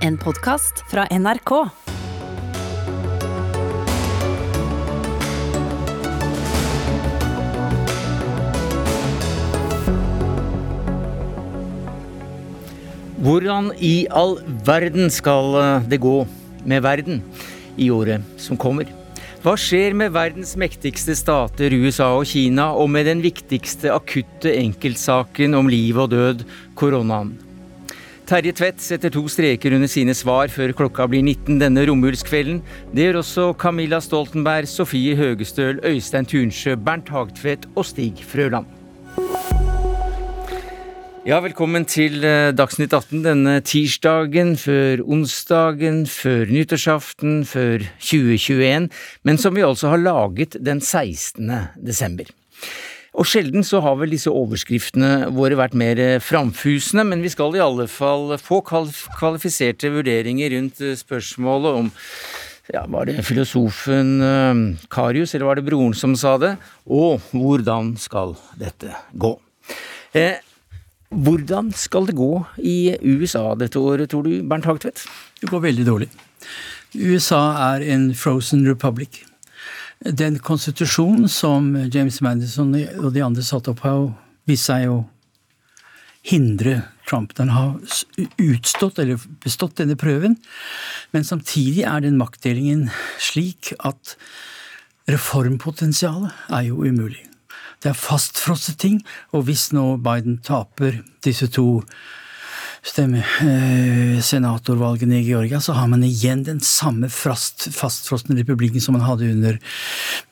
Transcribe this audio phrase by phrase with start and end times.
[0.00, 1.50] En podkast fra NRK.
[13.20, 16.22] Hvordan i all verden skal eh, det gå
[16.64, 17.20] med verden
[17.76, 18.88] i året som kommer?
[19.44, 25.60] Hva skjer med verdens mektigste stater, USA og Kina, og med den viktigste akutte enkeltsaken
[25.60, 27.36] om liv og død, koronaen?
[28.30, 32.60] Terje Tvedt setter to streker under sine svar før klokka blir 19 denne romjulskvelden.
[32.94, 38.70] Det gjør også Camilla Stoltenberg, Sofie Høgestøl, Øystein Tunsjø, Bernt Hagtvedt og Stig Frøland.
[41.26, 48.86] Ja, velkommen til eh, Dagsnytt 18 denne tirsdagen før onsdagen, før nyttårsaften, før 2021,
[49.26, 51.50] men som vi altså har laget den 16.
[51.82, 52.30] desember.
[53.18, 57.56] Og sjelden så har vel disse overskriftene våre vært mer eh, framfusende, men vi skal
[57.56, 61.90] i alle fall få kvalifiserte vurderinger rundt eh, spørsmålet om
[62.70, 64.20] ja, Var det filosofen
[64.94, 66.52] Karius, eller var det broren som sa det?
[66.86, 69.32] Og hvordan skal dette gå?
[70.14, 70.38] Eh,
[71.10, 72.30] hvordan skal det gå
[72.62, 75.02] i USA dette året, tror du, Bernt Hagtvedt?
[75.42, 76.08] Det går veldig dårlig.
[76.94, 77.42] USA
[77.74, 79.24] er en frozen republic.
[80.00, 84.06] Den konstitusjonen som James Madison og de andre satte opp, har
[84.48, 85.02] vist seg å
[86.24, 87.34] hindre Trump.
[87.36, 87.74] Den har
[88.40, 90.38] utstått, eller bestått, denne prøven.
[91.12, 92.88] Men samtidig er den maktdelingen
[93.20, 94.16] slik at
[95.10, 97.26] reformpotensialet er jo umulig.
[97.80, 99.00] Det er fastfrosset ting,
[99.32, 101.82] og hvis nå Biden taper disse to
[102.80, 109.28] senatorvalgene i Georgia, så har man igjen den samme fast, fastfrosne republikken som man hadde
[109.34, 109.58] under,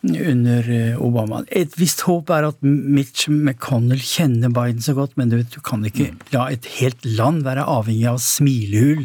[0.02, 1.44] under eh, Obama.
[1.52, 5.60] Et visst håp er at Mitch McConnell kjenner Biden så godt, men du, vet, du
[5.60, 9.04] kan ikke la et helt land være avhengig av smilehull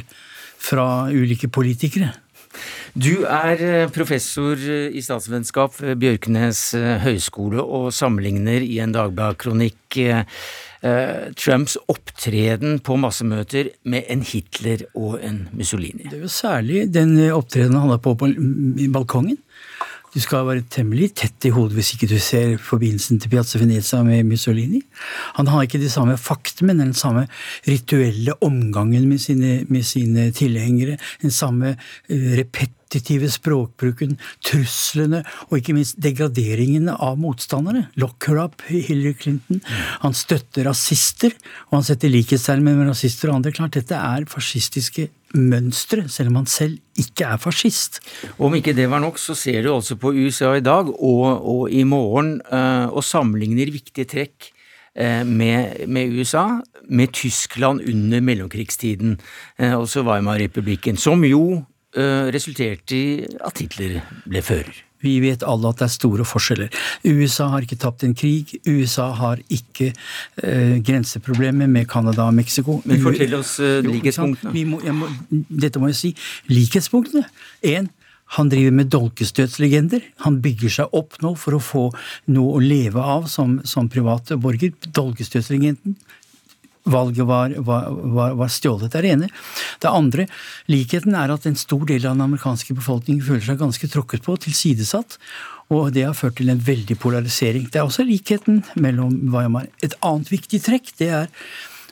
[0.64, 2.24] fra ulike politikere.
[2.94, 8.94] Du er eh, professor eh, i statsvennskap ved Bjørknes eh, høgskole og sammenligner i en
[8.94, 9.98] Dagbladet-kronikk
[11.40, 16.10] Trumps opptreden på massemøter med en Hitler og en Mussolini.
[16.10, 18.28] Det er jo særlig den opptredenen han har på på
[18.92, 19.38] balkongen.
[20.14, 24.04] Du skal være temmelig tett i hodet hvis ikke du ser forbindelsen til Piazza Venezia
[24.06, 24.84] med Mussolini.
[25.40, 27.26] Han har ikke de samme faktene, men den samme
[27.66, 31.00] rituelle omgangen med sine, sine tilhengere.
[31.24, 37.88] Den samme uh, repetitive språkbruken, truslene og ikke minst degraderingene av motstandere.
[37.98, 39.64] Lock her up, Hillary Clinton.
[40.06, 41.34] Han støtter rasister,
[41.72, 43.58] og han setter likhetstegn med rasister og andre.
[43.58, 48.00] Klart, dette er fascistiske mønstre, selv om han selv ikke er fascist.
[48.38, 51.64] Om ikke det var nok, så ser du altså på USA i dag og, og
[51.74, 54.50] i morgen uh, og sammenligner viktige trekk
[55.00, 56.46] uh, med, med, USA
[56.90, 59.18] med Tyskland under mellomkrigstiden,
[59.58, 63.06] altså Weimar-republikken, som jo resulterte i
[63.46, 64.84] at Hitler ble fører.
[65.04, 66.84] Vi vet alle at det er store forskjeller.
[67.04, 68.56] USA har ikke tapt en krig.
[68.64, 72.80] USA har ikke eh, grenseproblemer med Canada og Mexico.
[72.88, 74.64] Men fortell oss eh, likhetspunktene.
[74.70, 75.12] Må, må,
[75.50, 76.14] dette må jeg si.
[76.52, 77.26] Likhetspunktene.
[77.74, 77.92] En,
[78.38, 80.08] han driver med dolkestøtslegender.
[80.24, 81.86] Han bygger seg opp nå for å få
[82.32, 84.72] noe å leve av som, som privat borger.
[84.88, 86.00] Dolkestøtslegenden
[86.84, 88.92] valget var, var, var, stjålet.
[88.92, 89.30] Det er det ene.
[89.82, 90.28] Det andre,
[90.72, 94.38] likheten er at en stor del av den amerikanske befolkningen føler seg ganske tråkket på,
[94.48, 95.18] tilsidesatt.
[95.74, 97.70] Og det har ført til en veldig polarisering.
[97.72, 99.70] Det er også likheten mellom Weimar.
[99.86, 101.32] Et annet viktig trekk det er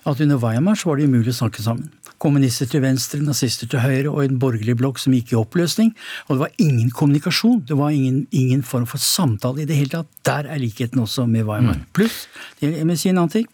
[0.06, 1.90] at under Weimar så var det umulig å snakke sammen.
[2.22, 5.90] Kommunister til venstre, nazister til høyre og en borgerlig blokk som gikk i oppløsning.
[6.28, 7.64] Og det var ingen kommunikasjon.
[7.66, 10.12] Det var ingen, ingen form for samtale i det hele tatt.
[10.28, 11.80] Der er likheten også med Weimar.
[11.80, 11.88] Mm.
[11.98, 12.28] Pluss,
[12.62, 13.50] jeg må si en annen ting.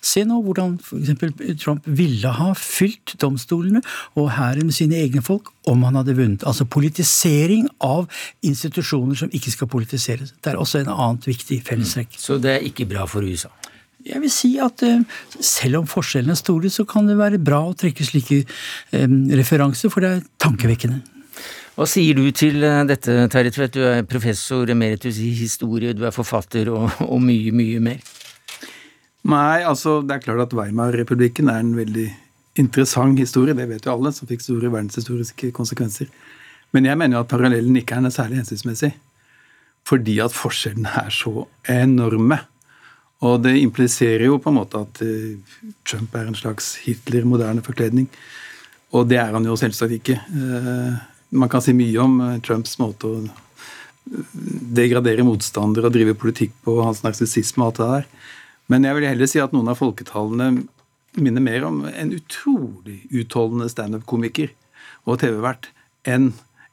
[0.00, 1.60] Se nå hvordan f.eks.
[1.60, 3.82] Trump ville ha fylt domstolene
[4.16, 6.46] og hæren med sine egne folk om han hadde vunnet.
[6.48, 8.08] Altså politisering av
[8.46, 10.32] institusjoner som ikke skal politiseres.
[10.40, 12.16] Det er også en annet viktig fellestrekk.
[12.16, 12.22] Mm.
[12.28, 13.52] Så det er ikke bra for USA?
[14.06, 15.02] Jeg vil si at uh,
[15.42, 18.44] selv om forskjellene er store, så kan det være bra å trekke slike
[18.94, 21.02] um, referanser, for det er tankevekkende.
[21.76, 23.74] Hva sier du til eh, dette, Terje Tvedt?
[23.76, 27.98] Du er professor emeritus i historie, du er forfatter og, og mye, mye mer.
[29.28, 32.06] Nei, altså det er klart at Weimar-republikken er en veldig
[32.62, 33.56] interessant historie.
[33.58, 36.08] Det vet jo alle, som fikk store verdenshistoriske konsekvenser.
[36.72, 38.94] Men jeg mener jo at parallellen ikke er særlig hensiktsmessig.
[39.86, 42.40] Fordi at forskjellene er så enorme.
[43.24, 45.56] Og det impliserer jo på en måte at uh,
[45.88, 48.10] Trump er en slags Hitler-moderne forkledning.
[48.92, 50.18] Og det er han jo selvsagt ikke.
[50.34, 50.92] Uh,
[51.36, 53.24] man kan si mye om uh, Trumps måte å
[54.76, 58.34] degradere motstandere og drive politikk på, hans narsissisme og alt det der.
[58.70, 60.50] Men jeg vil heller si at noen av folketallene
[61.16, 64.52] minner mer om en utrolig utholdende standup-komiker
[65.06, 65.70] og TV-vert
[66.06, 66.32] enn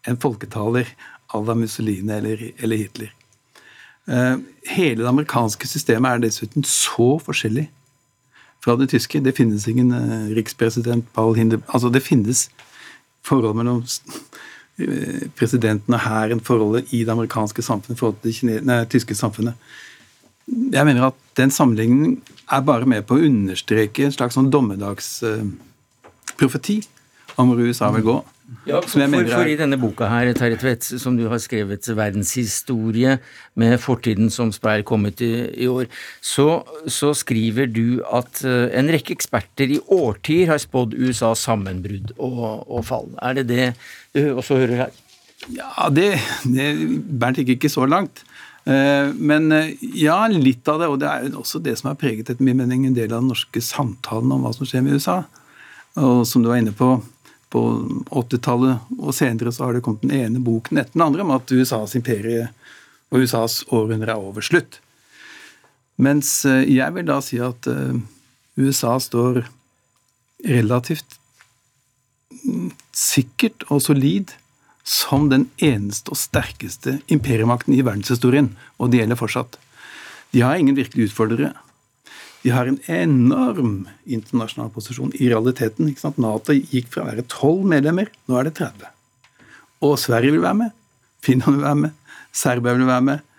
[0.10, 0.90] en folketaler
[1.34, 3.14] à la Mussolini eller, eller Hitler.
[4.08, 7.70] Uh, hele det amerikanske systemet er dessuten så forskjellig
[8.64, 9.24] fra det tyske.
[9.24, 11.60] Det finnes ingen uh, rikspresident Paul Hinder...
[11.68, 12.50] Altså, det finnes
[13.24, 13.88] forhold mellom uh,
[15.40, 19.54] presidenten og hæren, forholdet i det amerikanske samfunnet, forholdet til det nei, tyske samfunnet.
[20.48, 22.22] Jeg mener at den sammenligningen
[22.52, 26.84] er bare med på å understreke en slags sånn dommedagsprofeti
[27.38, 28.18] om hvor USA vil gå.
[28.68, 33.18] Ja, for, for, for, I denne boka her, Terje Tvedt, som du har skrevet 'Verdenshistorie
[33.60, 35.88] med fortiden som speil', kommet i, i år,
[36.22, 42.14] så, så, skriver du at uh, en rekke eksperter i årtier har spådd USAs sammenbrudd
[42.18, 43.10] og, og, fall.
[43.22, 43.74] Er det det
[44.16, 45.00] du også hører her?
[45.52, 46.14] Ja, det,
[46.44, 46.70] det
[47.20, 48.24] Bernt gikk ikke så langt.
[48.68, 50.92] Uh, men uh, ja, litt av det.
[50.92, 53.24] Og det er jo også det som har preget etter min mening en del av
[53.24, 55.24] den norske samtalen om hva som skjer med USA.
[56.00, 56.96] Og som du var inne på,
[57.54, 57.62] på
[58.10, 61.54] 80-tallet og senere så har det kommet den ene boken etter den andre om at
[61.54, 62.48] USAs imperie
[63.14, 64.80] og USAs århundre er over slutt.
[66.02, 68.00] Mens eh, jeg vil da si at eh,
[68.58, 69.44] USA står
[70.50, 71.20] relativt
[72.42, 74.34] mm, sikkert og solid
[74.84, 78.50] som den eneste og sterkeste imperiemakten i verdenshistorien,
[78.82, 79.60] og det gjelder fortsatt.
[80.34, 81.54] De har ingen virkelige utfordrere.
[82.44, 85.88] De har en enorm internasjonal posisjon i realiteten.
[85.88, 86.20] ikke sant?
[86.20, 88.90] Nato gikk fra å være tolv medlemmer, nå er det 30.
[89.84, 90.74] Og Sverige vil være med.
[91.24, 92.18] Finland vil være med.
[92.36, 93.30] Serbia vil være med.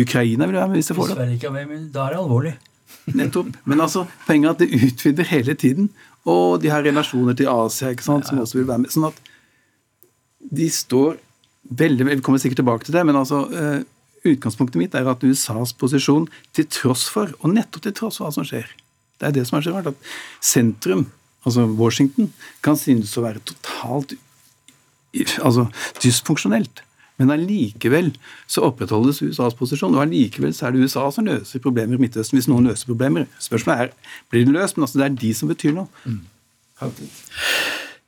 [0.00, 1.16] Ukraina vil være med hvis det får det.
[1.16, 2.54] Sverige ikke er med, men da er det alvorlig.
[3.20, 3.56] Nettopp.
[3.64, 5.88] Men altså, poenget er at det utvider hele tiden.
[6.28, 8.92] Og de har relasjoner til Asia ikke sant, som også vil være med.
[8.92, 9.16] Sånn at
[10.60, 11.16] de står
[11.76, 13.82] veldig Vi kommer sikkert tilbake til det, men altså eh,
[14.26, 18.34] utgangspunktet mitt er at USAs posisjon, til tross for, og nettopp til tross for hva
[18.34, 18.68] som skjer
[19.20, 21.06] Det er det som er så rart, at sentrum,
[21.44, 22.32] altså Washington,
[22.64, 24.16] kan synes å være totalt
[25.42, 25.66] altså,
[26.02, 26.82] dysfunksjonelt.
[27.20, 28.14] Men allikevel
[28.48, 32.38] så opprettholdes USAs posisjon, og allikevel så er det USA som løser problemer i Midtøsten.
[32.38, 33.28] Hvis noen løser problemer.
[33.42, 35.90] Spørsmålet er blir det løst, men altså det er de som betyr noe.
[36.08, 36.22] Mm.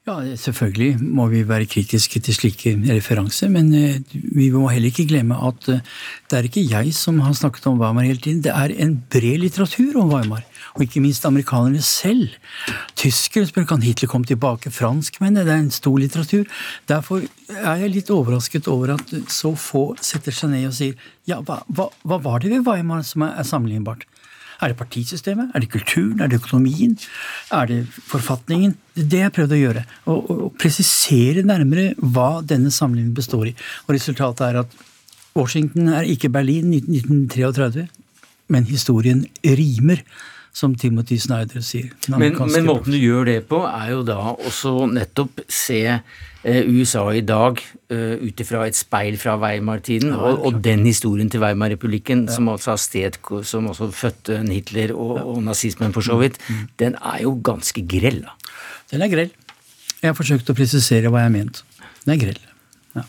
[0.03, 5.05] Ja, selvfølgelig må vi være kritiske til slike referanser, men eh, vi må heller ikke
[5.07, 5.85] glemme at eh,
[6.27, 8.41] det er ikke jeg som har snakket om Weimar hele tiden.
[8.43, 10.43] Det er en bred litteratur om Weimar,
[10.75, 12.35] og ikke minst amerikanerne selv.
[12.99, 16.51] Tyskere spør kan Hitler komme tilbake, franskmennene, det er en stor litteratur.
[16.91, 17.23] Derfor
[17.55, 20.99] er jeg litt overrasket over at så få setter seg ned og sier
[21.31, 24.03] ja, hva, hva, hva var det ved Weimar som er sammenlignbart?
[24.61, 25.51] Er det partisystemet?
[25.55, 26.21] Er det kulturen?
[26.21, 26.97] Er det økonomien?
[27.53, 28.77] Er det forfatningen?
[28.95, 29.85] Det er det jeg prøvde å gjøre.
[30.07, 33.57] Å presisere nærmere hva denne samlingen består i.
[33.87, 34.77] Og resultatet er at
[35.35, 37.87] Washington er ikke Berlin 1933,
[38.53, 40.03] men historien rimer
[40.53, 41.93] som Timothy Snyder sier.
[42.13, 47.07] Men, men, måten du gjør det på, er jo da også nettopp se eh, USA
[47.17, 51.41] i dag uh, ut ifra et speil fra Weimar-tiden, ja, og, og, den historien til
[51.41, 52.37] Weimar-republikken, ja.
[52.37, 53.17] som altså har sted,
[53.49, 55.27] som også fødte Hitler og, ja.
[55.33, 56.61] og nazismen for så vidt, mm.
[56.61, 56.73] mm.
[56.85, 58.21] den er jo ganske grell.
[58.29, 58.37] da.
[58.93, 59.33] Den er grell.
[60.03, 61.65] Jeg har forsøkt å presisere hva jeg har ment.
[62.05, 62.43] Den er grell.
[62.93, 63.09] Ja.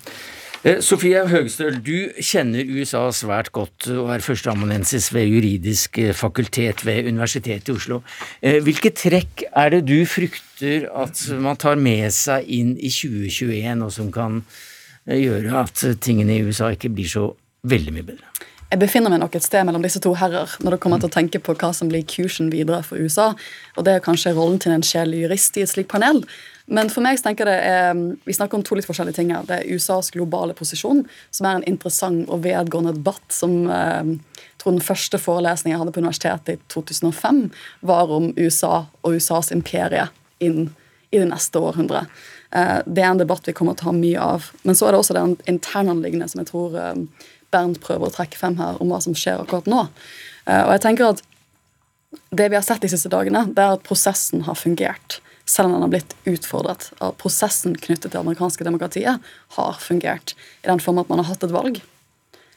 [0.63, 6.85] Eh, Sofie Høgestøl, du kjenner USA svært godt og er førsteamanuensis ved juridisk eh, fakultet
[6.87, 7.97] ved Universitetet i Oslo.
[8.39, 13.83] Eh, hvilke trekk er det du frykter at man tar med seg inn i 2021,
[13.83, 14.39] og som kan
[15.03, 17.25] gjøre at tingene i USA ikke blir så
[17.67, 18.31] veldig mye bedre?
[18.71, 21.13] Jeg befinner meg nok et sted mellom disse to herrer når det kommer til å
[21.13, 23.33] tenke på hva som blir kursen videre for USA.
[23.75, 26.23] Og det er kanskje rollen til en sjel jurist i et slikt panel.
[26.65, 29.43] Men for meg så tenker det er, vi snakker om to litt forskjellige ting her.
[29.47, 33.25] Det er USAs globale posisjon, som er en interessant og vedgående debatt.
[33.35, 37.49] som eh, jeg tror Den første forelesningen jeg hadde på universitetet i 2005,
[37.81, 40.07] var om USA og USAs imperie
[40.39, 40.71] inn
[41.11, 42.07] i det neste århundret.
[42.55, 44.49] Eh, det er en debatt vi kommer til å ha mye av.
[44.63, 46.95] Men så er det også den internanliggende som jeg tror eh,
[47.53, 49.83] Bernt prøver å trekke frem her, om hva som skjer akkurat nå.
[50.47, 51.23] Eh, og jeg tenker at
[52.29, 55.15] Det vi har sett de siste dagene, det er at prosessen har fungert.
[55.45, 56.91] Selv om den har blitt utfordret.
[56.99, 59.19] av prosessen knyttet til det amerikanske demokratiet
[59.57, 60.35] har fungert.
[60.63, 61.81] I den form at man har hatt et valg.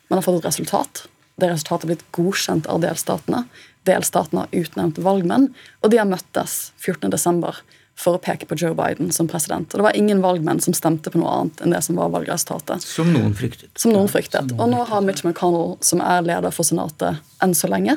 [0.08, 1.06] Man har fått et resultat.
[1.36, 3.44] Det resultatet har blitt godkjent av delstatene.
[3.86, 5.50] Delstatene har utnevnt valgmenn,
[5.82, 7.60] og de har møttes 14.12
[7.96, 9.72] for å peke på Joe Biden som president.
[9.72, 12.84] Og det var ingen valgmenn som stemte på noe annet enn det som var valgresultatet.
[12.84, 13.70] Som noen fryktet.
[13.80, 14.52] Som noen fryktet.
[14.58, 17.96] Og nå har Mitch McConnell, som er leder for Senatet enn så lenge,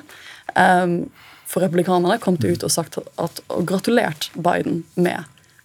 [0.55, 1.01] um,
[1.49, 5.17] for republikanerne kommet ut og sagt at, og gratulert Biden med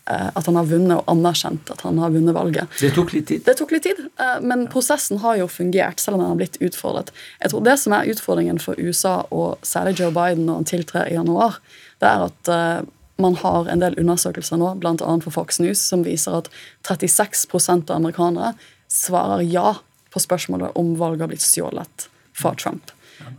[0.08, 2.72] eh, at han har vunnet, og anerkjent at han har vunnet valget.
[2.80, 3.44] Det tok litt tid.
[3.44, 6.60] Det tok litt tid, eh, men prosessen har jo fungert, selv om den har blitt
[6.64, 7.12] utfordret.
[7.42, 11.10] Jeg tror Det som er utfordringen for USA, og særlig Joe Biden når han tiltrer
[11.10, 11.60] i januar,
[12.00, 14.96] det er at eh, man har en del undersøkelser nå, bl.a.
[15.22, 16.48] for Fox News, som viser at
[16.88, 18.54] 36% av amerikanere
[18.90, 19.76] svarer ja
[20.14, 22.90] på spørsmålet om valget har blitt stjålet fra Trump.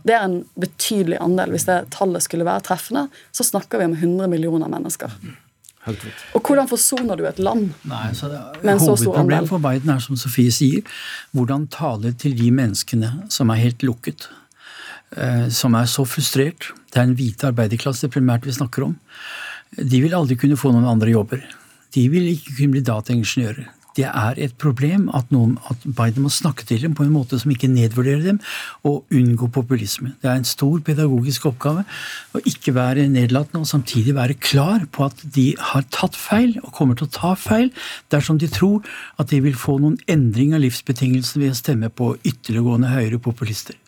[0.06, 1.50] Det er en betydelig andel.
[1.54, 5.10] Hvis det tallet skulle være treffende, så snakker vi om 100 millioner mennesker.
[6.34, 7.68] Og hvordan forsoner du et land?
[7.86, 9.46] Nei, så det, Med en så stor andel.
[9.46, 10.82] Hovedproblemet for Biden er, som Sofie sier,
[11.36, 14.26] hvordan tale til de menneskene som er helt lukket.
[15.16, 16.72] eh, Som er så frustrert.
[16.90, 18.96] Det er en hvite arbeiderklasse primært vi snakker om.
[19.78, 21.44] De vil aldri kunne få noen andre jobber.
[21.94, 23.68] De vil ikke kunne bli dataingeniører.
[23.96, 27.38] Det er et problem at, noen, at Biden må snakke til dem på en måte
[27.40, 28.40] som ikke nedvurderer dem,
[28.84, 30.12] og unngå populisme.
[30.20, 31.86] Det er en stor pedagogisk oppgave
[32.36, 36.74] å ikke være nedlatende og samtidig være klar på at de har tatt feil, og
[36.76, 37.72] kommer til å ta feil,
[38.12, 38.84] dersom de tror
[39.20, 43.78] at de vil få noen endring av livsbetingelsene ved å stemme på ytterliggående høyre populister.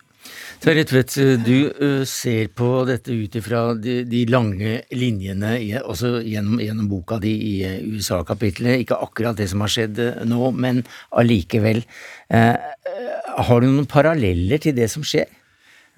[0.59, 1.13] Terje Tvedt,
[1.45, 5.53] du ser på dette ut ifra de, de lange linjene,
[5.87, 7.53] også gjennom, gjennom boka di i
[7.87, 8.81] USA-kapitlet.
[8.83, 10.83] Ikke akkurat det som har skjedd nå, men
[11.15, 11.79] allikevel.
[12.35, 12.55] Eh,
[13.39, 15.31] har du noen paralleller til det som skjer?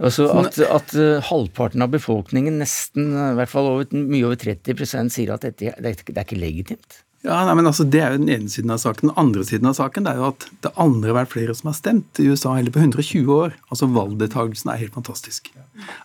[0.02, 0.94] Altså at, at
[1.26, 5.98] halvparten av befolkningen, nesten, i hvert fall over, mye over 30% sier at dette, det,
[6.06, 7.02] det er ikke legitimt.
[7.22, 9.10] Ja, nei, men altså, Det er jo den ene siden av saken.
[9.10, 11.70] Den andre siden av saken det er jo at det aldri har vært flere som
[11.70, 13.54] har stemt i USA heller på 120 år.
[13.70, 15.52] Altså Valgdeltakelsen er helt fantastisk.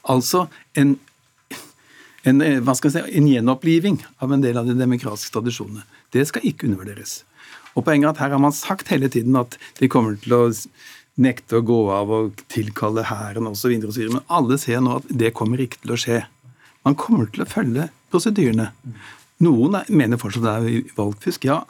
[0.05, 0.47] Altså
[0.77, 0.99] en,
[2.29, 5.87] en, eh, si, en gjenoppliving av en del av de demokratiske tradisjonene.
[6.13, 7.23] Det skal ikke undervurderes.
[7.77, 10.45] Og poenget er at Her har man sagt hele tiden at de kommer til å
[11.17, 13.73] nekte å gå av og tilkalle hæren osv.
[13.73, 16.25] Men alle ser nå at det kommer ikke til å skje.
[16.85, 18.69] Man kommer til å følge prosedyrene.
[19.45, 21.63] Noen er, mener fortsatt det er valgfisk, ja.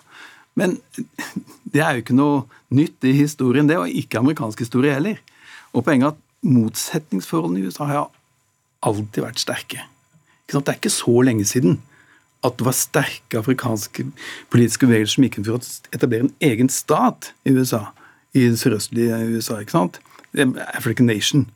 [0.59, 0.79] Men
[1.73, 2.45] det er jo ikke noe
[2.75, 5.19] nytt i historien, det, og ikke amerikansk historie heller.
[5.75, 8.09] Og poenget er at motsetningsforholdene i USA har
[8.87, 9.85] alltid vært sterke.
[10.47, 11.81] Det er ikke så lenge siden
[12.47, 14.05] at det var sterke afrikanske
[14.53, 17.89] politiske bevegelser som gikk inn for å etablere en egen stat i USA.
[18.37, 19.61] I det sørøstlige USA.
[19.61, 20.01] ikke sant?
[20.77, 21.47] African Nation.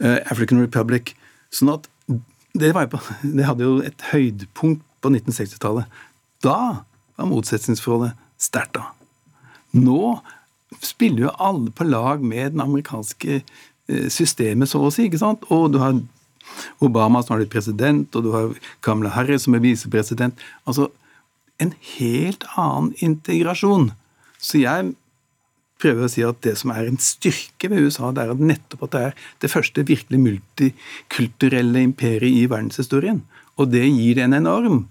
[0.00, 1.14] eh, African Republic.
[1.50, 1.88] Sånn at
[2.54, 6.00] det, på, det hadde jo et høydepunkt på 1960-tallet.
[6.44, 6.84] Da
[7.16, 8.74] var motsetningsforholdet sterkt.
[8.78, 8.90] da.
[9.76, 10.18] Nå
[10.82, 15.08] spiller jo alle på lag med den amerikanske eh, systemet, så å si.
[15.08, 15.46] ikke sant?
[15.54, 15.96] Og du har
[16.84, 18.52] Obama som har blitt president, og du har
[18.84, 20.38] Kamala Harris som er visepresident.
[20.68, 20.90] Altså
[21.62, 23.92] en helt annen integrasjon.
[24.42, 24.92] Så jeg
[25.80, 28.86] prøver å si at det som er en styrke ved USA, det er at nettopp
[28.86, 33.22] at det er det første virkelig multikulturelle imperiet i verdenshistorien.
[33.58, 34.84] Og det gir en enorm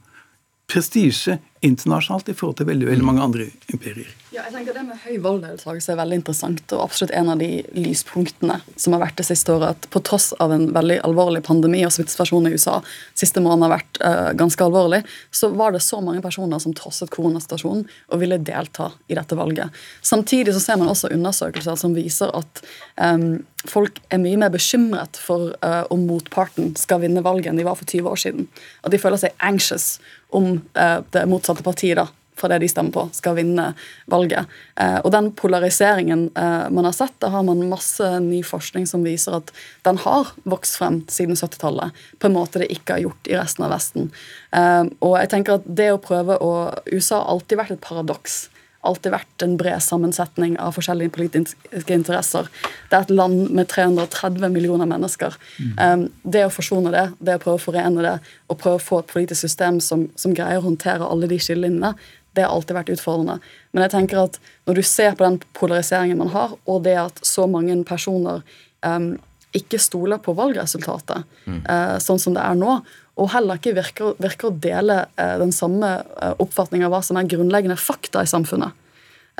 [0.67, 4.11] prestisje internasjonalt i forhold til veldig, veldig mange andre imperier.
[4.33, 7.61] Ja, jeg tenker Det med høy valgdeltakelse er veldig interessant, og absolutt en av de
[7.77, 9.77] lyspunktene som har vært det siste året.
[9.77, 12.79] at På tross av en veldig alvorlig pandemi og smittesituasjonen i USA
[13.13, 17.13] siste måned har vært uh, ganske alvorlig, så var det så mange personer som trosset
[17.13, 19.69] koronasituasjonen og ville delta i dette valget.
[20.01, 22.63] Samtidig så ser man også undersøkelser som viser at
[22.97, 27.69] um, folk er mye mer bekymret for uh, om motparten skal vinne valget enn de
[27.69, 28.49] var for 20 år siden.
[28.81, 29.99] Og de føler seg anxious
[30.33, 33.65] om uh, det motsatte partiet da, fra det de stemmer på, skal vinne
[34.09, 34.49] valget.
[34.79, 39.05] Eh, og den polariseringen eh, man har sett, da har man masse ny forskning som
[39.05, 39.53] viser at
[39.85, 43.67] den har vokst frem siden 70-tallet på en måte det ikke har gjort i resten
[43.67, 44.09] av Vesten.
[44.55, 46.53] Eh, og jeg tenker at det å prøve å
[46.89, 48.47] USA har alltid vært et paradoks
[48.83, 52.49] alltid vært en bred sammensetning av forskjellige politiske interesser.
[52.89, 55.37] Det er et land med 330 millioner mennesker.
[55.59, 56.09] Mm.
[56.23, 58.17] det å forsone det, det å prøve å forene det,
[58.51, 61.93] og prøve å få et politisk system som, som greier å håndtere alle de skillelinjene,
[62.33, 63.37] det har alltid vært utfordrende.
[63.71, 67.21] Men jeg tenker at når du ser på den polariseringen man har, og det at
[67.25, 68.41] så mange personer
[68.81, 69.13] um,
[69.53, 72.79] ikke stoler på valgresultatet, eh, sånn som det er nå,
[73.19, 77.19] og heller ikke virker, virker å dele eh, den samme uh, oppfatningen av hva som
[77.19, 78.73] er grunnleggende fakta i samfunnet.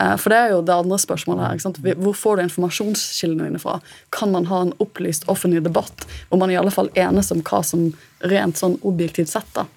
[0.01, 1.55] Eh, for det er jo det andre spørsmålet her.
[1.57, 1.79] ikke sant?
[1.81, 3.79] Hvor får du informasjonskildene dine fra?
[4.13, 7.63] Kan man ha en opplyst offentlig debatt hvor man i alle fall enes om hva
[7.65, 7.89] som
[8.25, 9.67] rent sånn objektivt sett da,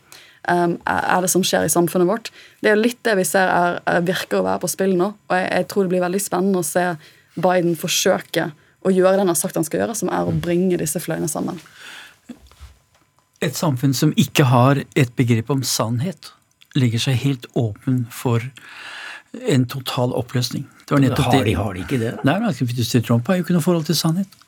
[0.47, 2.31] er det som skjer i samfunnet vårt?
[2.63, 5.09] Det er jo litt det vi ser er, er virker å være på spill nå,
[5.27, 6.85] og jeg, jeg tror det blir veldig spennende å se
[7.35, 8.51] Biden forsøke
[8.87, 11.29] å gjøre det han har sagt han skal gjøre, som er å bringe disse fløyene
[11.29, 11.59] sammen.
[13.47, 16.33] Et samfunn som ikke har et begrep om sannhet,
[16.77, 18.43] legger seg helt åpen for
[19.47, 20.67] en total oppløsning.
[20.87, 22.13] Det var nettopp Har de, har de ikke det?
[22.27, 24.43] Nei, men Trump har jo ikke noe forhold til sannhet.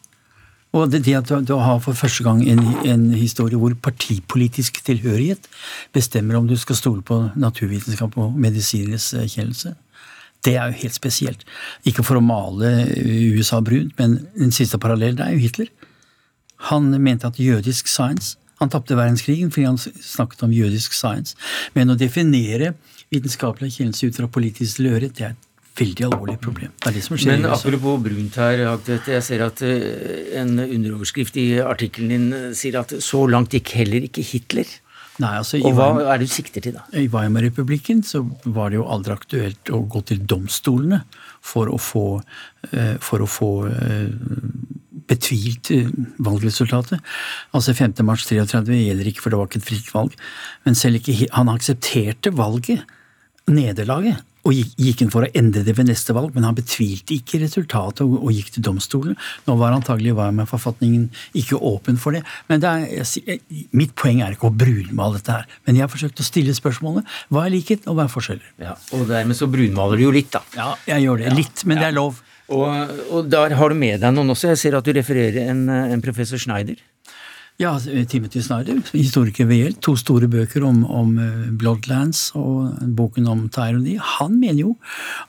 [0.77, 5.49] Og det, det at du, har for første gang en, en historie hvor partipolitisk tilhørighet
[5.97, 9.73] bestemmer om du skal stole på naturvitenskap og medisinenes eh, kjennelse.
[10.45, 11.47] Det er jo helt spesielt.
[11.89, 12.71] Ikke for å male
[13.35, 15.73] USA brunt, men den siste parallellen er jo Hitler.
[16.69, 21.37] Han mente at jødisk science Han tapte verdenskrigen fordi han snakket om jødisk science.
[21.77, 22.75] Men å definere
[23.13, 25.47] vitenskapelig erkjennelse ut fra politisk tilhørighet, det er et
[25.79, 26.75] veldig alvorlig problem.
[26.83, 29.13] Det er det som skjer Men apropos brunt her, Hagtvedt.
[29.15, 33.75] Jeg ser at eh, en underoverskrift i artikkelen din eh, sier at så langt gikk
[33.79, 34.69] heller ikke Hitler.
[35.19, 36.85] Nei, altså, Og hva er det du sikter til, da?
[36.95, 41.01] I Weimar-republikken så var det jo aldri aktuelt å gå til domstolene
[41.43, 42.07] for å få,
[42.71, 43.51] eh, for å få
[45.09, 45.91] betvilt eh,
[46.25, 47.03] valgresultatet.
[47.57, 47.99] Altså 5.
[48.07, 50.17] mars 33 gjelder ikke, for det var ikke et fritt valg.
[50.67, 52.85] Men selv ikke Han aksepterte valget,
[53.49, 57.15] nederlaget, og gikk, gikk inn for å endre det ved neste valg, men han betvilte
[57.17, 59.17] ikke resultatet og, og gikk til domstolen.
[59.49, 62.23] Nå var antagelig Weimar-forfatningen ikke åpen for det.
[62.49, 65.93] Men det er, jeg, mitt poeng er ikke å brunmale dette her, men jeg har
[65.93, 68.55] forsøkt å stille spørsmålet hva er likhet, og hva er forskjeller?
[68.63, 70.45] Ja, og dermed så brunmaler du jo litt, da.
[70.57, 71.37] Ja, jeg gjør det.
[71.37, 72.23] Litt, men det er lov.
[72.49, 74.53] Og, og der har du med deg noen også.
[74.55, 76.79] Jeg ser at du refererer en, en professor Schneider.
[77.59, 77.73] Ja,
[78.07, 79.81] Timothy Snyder, historiker ved hjelp.
[79.83, 83.97] to store bøker om, om eh, Bloodlands og boken om Tyranny.
[83.99, 84.77] Han mener jo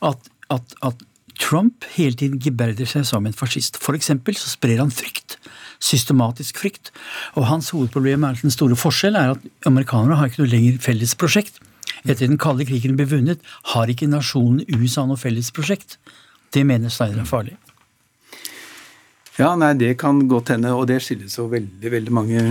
[0.06, 1.02] at, at, at
[1.42, 3.82] Trump hele tiden geberder seg som en fascist.
[3.82, 5.40] For eksempel så sprer han frykt.
[5.82, 6.94] Systematisk frykt.
[7.34, 10.78] Og hans hovedproblem er at den store forskjell er at amerikanere har ikke noe lenger
[10.86, 11.58] felles prosjekt.
[12.06, 13.42] Etter den kalde krigen ble vunnet,
[13.74, 15.98] har ikke nasjonen USA noe felles prosjekt.
[16.54, 17.58] Det mener Snyder er farlig.
[19.40, 22.42] Ja, nei, Det kan godt hende, og det skyldes jo veldig veldig mange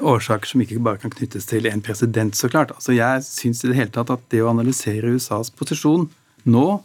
[0.00, 2.72] årsaker som ikke bare kan knyttes til en president, så klart.
[2.72, 6.08] Altså, Jeg syns i det hele tatt at det å analysere USAs posisjon
[6.46, 6.82] nå,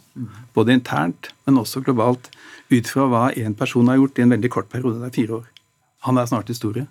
[0.52, 2.28] både internt, men også globalt,
[2.68, 5.34] ut fra hva én person har gjort i en veldig kort periode, det er fire
[5.40, 5.46] år
[6.02, 6.86] Han er snart historie.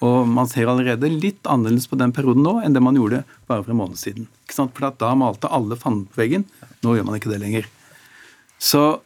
[0.00, 3.64] Og man ser allerede litt annerledes på den perioden nå enn det man gjorde bare
[3.64, 4.28] for en måned siden.
[4.46, 4.72] Ikke sant?
[4.74, 6.46] For da malte alle fanden på veggen.
[6.82, 7.66] Nå gjør man ikke det lenger.
[8.58, 9.00] Så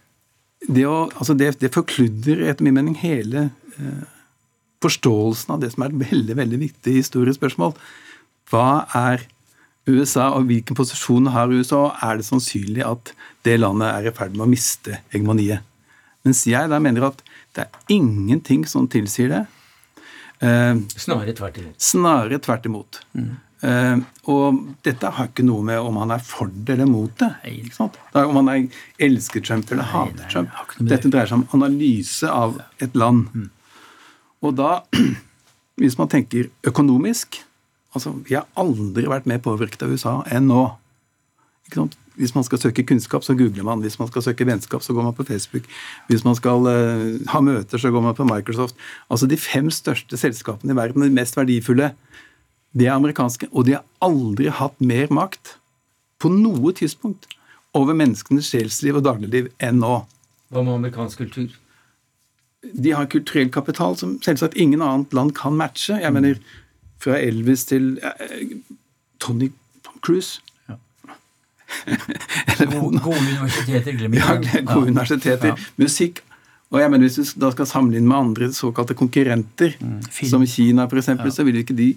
[0.69, 4.05] det, å, altså det, det forkludrer etter min mening hele eh,
[4.83, 7.75] forståelsen av det som er et veldig veldig viktig historiespørsmål.
[8.51, 9.27] Hva er
[9.89, 11.89] USA, og hvilken posisjon har USA?
[11.89, 13.13] og Er det sannsynlig at
[13.47, 15.67] det landet er i ferd med å miste hegemoniet?
[16.23, 17.23] Mens jeg da mener at
[17.57, 19.43] det er ingenting som tilsier det.
[20.43, 21.75] Eh, Snarere tvert imot.
[21.83, 23.01] Snarere tvert imot.
[23.19, 27.31] Eh, og dette har ikke noe med om han er for det eller mot det.
[27.47, 27.99] ikke sant?
[28.11, 30.51] Det er om han er, elsker Trump eller hater Trump.
[30.81, 33.29] Dette dreier seg om analyse av et land.
[34.43, 34.81] Og da,
[35.81, 37.43] hvis man tenker økonomisk
[37.93, 40.63] altså Vi har aldri vært mer påvirket av USA enn nå.
[41.69, 41.99] Ikke sant?
[42.17, 43.81] Hvis man skal søke kunnskap, så googler man.
[43.85, 45.69] Hvis man skal søke vennskap, så går man på Facebook.
[46.09, 48.77] Hvis man skal uh, ha møter, så går man på Microsoft.
[49.13, 51.93] Altså De fem største selskapene i verden, de mest verdifulle,
[52.73, 53.49] de er amerikanske.
[53.53, 55.57] Og de har aldri hatt mer makt
[56.23, 57.29] på noe tidspunkt
[57.77, 60.03] over menneskenes sjelsliv og dagligliv enn nå.
[60.53, 61.53] Hva med amerikansk kultur?
[62.63, 65.97] De har kulturell kapital som selvsagt ingen annet land kan matche.
[65.99, 66.39] Jeg mener,
[67.03, 68.59] fra Elvis til eh,
[69.19, 69.51] Tony
[70.03, 70.41] Cruise.
[72.53, 75.57] Eller Gode, gode universiteter, glemmer Ja, gode gode universiteter.
[75.81, 76.21] Musikk.
[76.73, 80.01] Og jeg mener, Hvis du da skal sammenligne med andre såkalte konkurrenter, mm.
[80.29, 81.95] som Kina f.eks., eksempel, så vil ikke de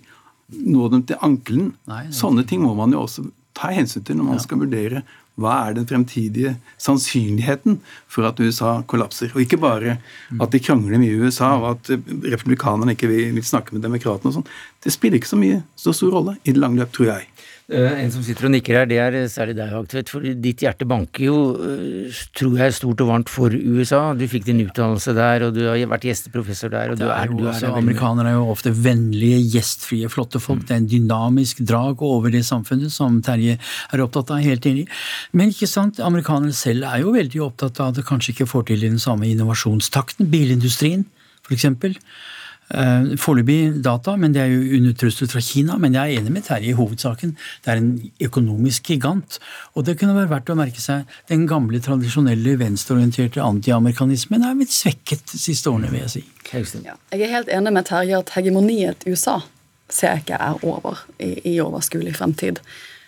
[0.53, 1.73] nå dem til ankelen.
[2.13, 5.05] Sånne ting må man jo også ta hensyn til når man skal vurdere
[5.39, 7.79] hva er den fremtidige sannsynligheten
[8.11, 9.33] for at USA kollapser.
[9.35, 9.97] Og ikke bare
[10.39, 14.31] at de krangler mye i USA, og at eh, republikanerne ikke vil snakke med demokratene
[14.31, 14.47] og sånn.
[14.83, 17.27] Det spiller ikke så mye så stor rolle i det lange løp, tror jeg.
[17.65, 20.11] Eh, En som sitter og nikker her, det er særlig deg, Hagtvedt.
[20.13, 24.13] For ditt hjerte banker jo, eh, tror jeg, stort og varmt for USA.
[24.13, 27.41] Du fikk din utdannelse der, og du har vært gjesteprofessor der, og du er, du
[27.41, 30.67] er også, er amerikanere er jo ofte vennlige, gjestfrie, flotte folk.
[30.67, 34.85] Det er en dynamisk drag over det samfunnet som Terje er opptatt av, helt enig.
[35.33, 38.69] Men ikke sant, amerikanere selv er jo veldig opptatt av at det kanskje ikke får
[38.69, 40.29] til den samme innovasjonstakten.
[40.29, 41.09] Bilindustrien,
[41.41, 45.77] for Uh, Foreløpig data, men det er jo under trussel fra Kina.
[45.81, 47.35] Men jeg er enig med Terje i hovedsaken.
[47.65, 47.91] Det er en
[48.25, 49.37] økonomisk gigant.
[49.75, 54.73] Og det kunne være verdt å merke seg den gamle, tradisjonelle, venstreorienterte antiamerikanismen er blitt
[54.73, 56.25] svekket de siste årene, vil jeg si.
[56.85, 56.97] Ja.
[57.13, 59.41] Jeg er helt enig med Terje at hegemoniet i USA
[59.91, 62.61] ser jeg ikke er over i, i overskuelig fremtid.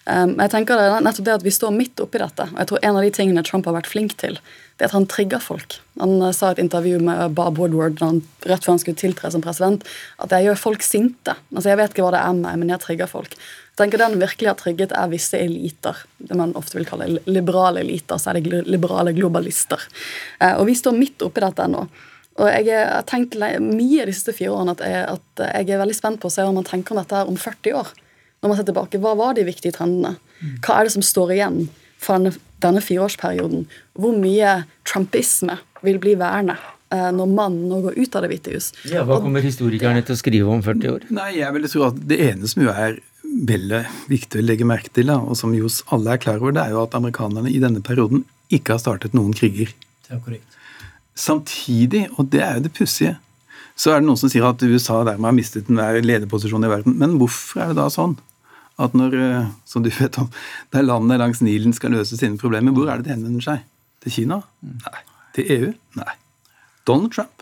[0.07, 2.45] Um, jeg tenker det er nettopp det at Vi står midt oppi dette.
[2.47, 4.37] og jeg tror En av de tingene Trump har vært flink til,
[4.77, 5.79] det at han trigger folk.
[5.97, 9.31] Han uh, sa i et intervju med Bob Woodward han, rett før han skulle tiltre
[9.33, 9.85] som president,
[10.21, 11.33] at jeg gjør folk sinte.
[11.53, 13.33] Altså Jeg vet ikke hva det er med meg, men jeg trigger folk.
[13.33, 16.03] Jeg tenker Den virkelig har trigget, er visse eliter.
[16.17, 18.21] Det man ofte vil kalle liberale eliter.
[18.21, 19.81] Så er det liberale globalister.
[20.41, 21.87] Uh, og vi står midt oppi dette nå.
[22.37, 23.33] Og jeg har tenkt
[23.65, 26.45] mye de siste fire årene at jeg, at jeg er veldig spent på å se
[26.45, 27.89] hva man tenker om dette her om 40 år.
[28.37, 30.19] Når man ser tilbake, Hva var de viktige trendene?
[30.61, 31.63] Hva er det som står igjen
[32.01, 32.33] fra denne,
[32.63, 33.67] denne fireårsperioden?
[33.97, 36.57] Hvor mye trumpisme vil bli værende
[36.93, 38.71] eh, når mannen nå går ut av Det hvite hus?
[38.89, 41.07] Ja, hva kommer historikerne til å skrive om 40 år?
[41.13, 44.91] Nei, jeg vil tro at det ene som jo er veldig viktig å legge merke
[44.93, 47.61] til, da, og som jo alle er klar over, det er jo at amerikanerne i
[47.63, 49.73] denne perioden ikke har startet noen kriger.
[50.07, 50.57] Det er korrekt.
[51.17, 53.17] Samtidig, og det er jo det pussige,
[53.77, 56.95] så er det noen som sier at USA dermed har mistet enhver lederposisjon i verden.
[56.97, 58.15] Men hvorfor er det da sånn
[58.77, 60.29] at når, eh, som du vet om,
[60.73, 63.65] der landene langs Nilen skal løse sine problemer, hvor er det det henvender seg?
[64.03, 64.41] Til Kina?
[64.61, 65.03] Nei.
[65.37, 65.73] Til EU?
[65.97, 66.13] Nei.
[66.87, 67.33] Donald Trump.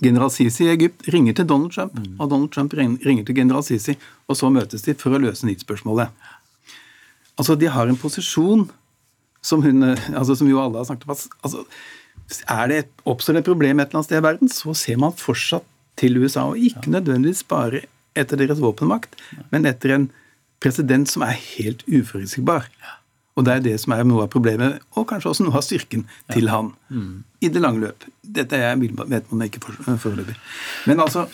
[0.00, 3.98] General Sisi i Egypt ringer til Donald Trump, og Donald Trump ringer til general Sisi,
[4.24, 6.14] og så møtes de for å løse Nil-spørsmålet.
[7.38, 8.64] Altså, de har en posisjon
[9.44, 11.18] som, hun, eh, altså, som jo alle har snakket om.
[11.44, 11.66] Altså,
[12.48, 14.98] er det et, oppstår det et problem et eller annet sted i verden, så ser
[15.00, 15.66] man fortsatt
[15.98, 17.84] til USA, og ikke nødvendigvis bare
[18.18, 19.14] etter deres våpenmakt,
[19.52, 20.08] men etter en
[20.60, 22.68] president som er helt uforutsigbar.
[23.38, 26.06] Og det er det som er noe av problemet, og kanskje også noe av styrken
[26.34, 26.72] til han
[27.40, 28.06] i det lange løp.
[28.26, 30.34] Dette er, vet man ikke for- foreløpig.
[30.86, 31.28] Men altså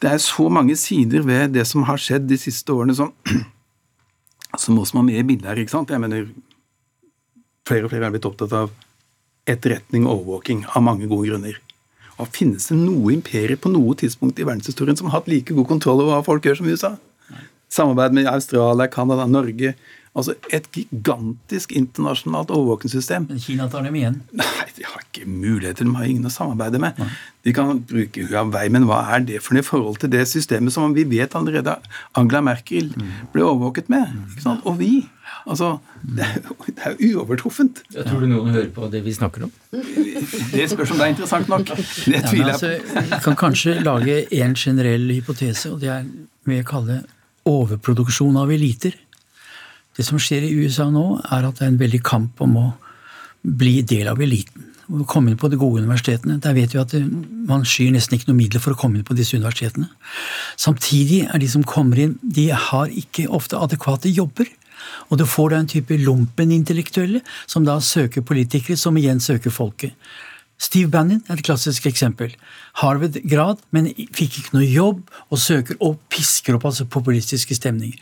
[0.00, 3.12] Det er så mange sider ved det som har skjedd de siste årene som,
[4.58, 5.56] som også må med i bildet her.
[5.60, 5.90] ikke sant?
[5.90, 6.26] Jeg mener,
[7.68, 8.70] Flere og flere er blitt opptatt av
[9.46, 11.58] etterretning og overvåking av mange gode grunner.
[12.18, 15.68] Og Finnes det noe imperium på noe tidspunkt i verdenshistorien som har hatt like god
[15.68, 16.94] kontroll over hva folk gjør som USA?
[17.68, 19.74] Samarbeid med Australia, Canada, Norge.
[20.18, 23.28] Altså et gigantisk internasjonalt overvåkingssystem.
[23.28, 24.16] Men Kina tar dem igjen.
[24.34, 26.98] Nei, de har ikke muligheter, de har ingen å samarbeide med.
[27.46, 30.74] De kan bruke Huawei, men hva er det for noe i forhold til det systemet
[30.74, 31.76] som vi vet allerede
[32.18, 32.90] Angela Merkel
[33.34, 34.10] ble overvåket med?
[34.32, 34.66] Ikke sant?
[34.66, 35.04] Og vi.
[35.48, 37.84] Altså, det er jo det er uovertruffent.
[37.94, 39.52] Jeg tror du noen hører på det vi snakker om?
[39.70, 41.70] Det spørs om det er interessant nok.
[41.76, 43.04] Det tviler altså, jeg på.
[43.12, 46.10] vi kan kanskje lage en generell hypotese, og det er
[46.48, 47.06] det jeg kaller
[47.48, 48.94] overproduksjon av eliter.
[49.96, 52.66] Det som skjer i USA nå, er at det er en veldig kamp om å
[53.42, 54.66] bli del av eliten.
[54.88, 56.38] Å komme inn på de gode universitetene.
[56.40, 56.94] Der vet vi at
[57.48, 59.90] man skyr nesten ikke noe midler for å komme inn på disse universitetene.
[60.56, 64.48] Samtidig er de som kommer inn, de har ikke ofte adekvate jobber.
[65.10, 69.92] Og du får da en type lompenintellektuelle som da søker politikere, som igjen søker folket.
[70.58, 72.32] Steve Bannon er et klassisk eksempel.
[72.82, 78.00] Harvard-grad, men fikk ikke noe jobb, og søker og pisker opp altså populistiske stemninger.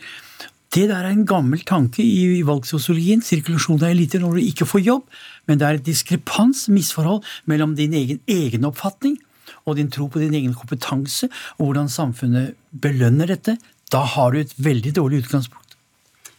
[0.73, 4.83] Det der er en gammel tanke i valgsosiologien, sirkulasjon av eliter, når du ikke får
[4.83, 5.05] jobb,
[5.47, 9.15] men det er et diskrepans, misforhold, mellom din egen egenoppfatning
[9.63, 13.55] og din tro på din egen kompetanse, og hvordan samfunnet belønner dette.
[13.91, 15.66] Da har du et veldig dårlig utgangspunkt.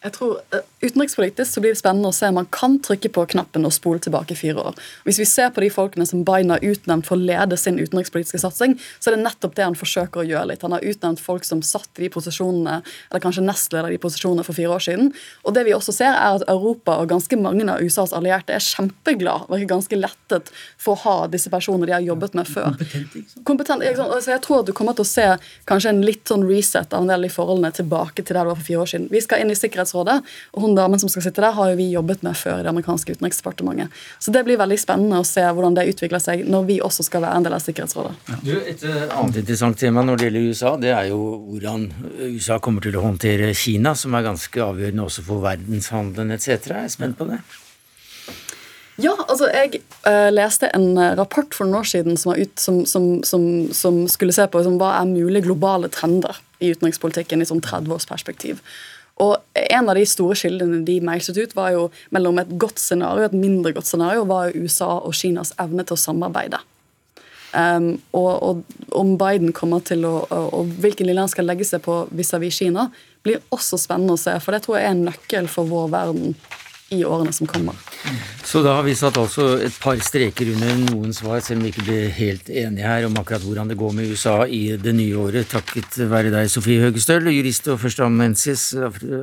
[0.08, 3.66] Jeg tror uh, Utenrikspolitisk så blir det spennende å se man kan trykke på knappen
[3.66, 4.76] og spole tilbake fire år.
[5.08, 8.38] Hvis vi ser på de folkene som Biden har utnevnt for å lede sin utenrikspolitiske
[8.38, 10.62] satsing, så er det nettopp det han forsøker å gjøre litt.
[10.62, 12.78] Han har utnevnt folk som satt i de posisjonene,
[13.10, 15.10] eller kanskje nestleder i de posisjonene for fire år siden.
[15.42, 18.62] Og det vi også ser, er at Europa og ganske mange av USAs allierte er
[18.62, 22.70] kjempeglad, virker ganske lettet for å ha disse personene de har jobbet med før.
[22.78, 23.44] Kompetent, sant?
[23.50, 23.86] Kompetent?
[24.06, 25.26] Altså, jeg tror at du kommer til å se
[25.66, 28.52] kanskje en litt sånn reset av en del av de forholdene tilbake til der du
[28.52, 29.10] var for fire år siden.
[29.10, 31.88] Vi skal inn i Sikkerhetsrådet, og hun damen som skal sitte der, har jo vi
[31.90, 33.94] jobbet med før i det amerikanske utenriksdepartementet.
[34.22, 37.24] Så det blir veldig spennende å se hvordan det utvikler seg når vi også skal
[37.26, 38.14] være en del av Sikkerhetsrådet.
[38.46, 41.88] Du, Et eh, annet interessant tema når det gjelder USA, det er jo hvordan
[42.28, 46.50] USA kommer til å håndtere Kina, som er ganske avgjørende også for verdenshandelen etc.
[46.68, 47.40] Jeg er spent på det.
[48.98, 52.54] Ja, altså jeg uh, leste en eh, rapport for noen år siden som, var ut,
[52.58, 57.44] som, som, som, som skulle se på liksom, hva er mulige globale trender i utenrikspolitikken
[57.44, 58.58] i sånn 30-årsperspektiv.
[59.24, 63.24] Og En av de store skillene de meislet ut, var jo mellom et godt scenario
[63.24, 66.60] og et mindre godt scenario, var jo USA og Kinas evne til å samarbeide.
[67.52, 71.66] Um, og, og om Biden kommer til å, og, og hvilken linje han skal legge
[71.66, 72.86] seg på vis-à-vis Kina,
[73.26, 74.36] blir også spennende å se.
[74.44, 76.36] For det tror jeg er en nøkkel for vår verden
[76.94, 77.76] i årene som kommer.
[78.44, 81.72] Så da har vi satt altså et par streker under noen svar, selv om vi
[81.74, 85.18] ikke blir helt enige her om akkurat hvordan det går med USA i det nye
[85.20, 88.70] året, takket være deg, Sofie Høgestøl, jurist og førsteamanuensis,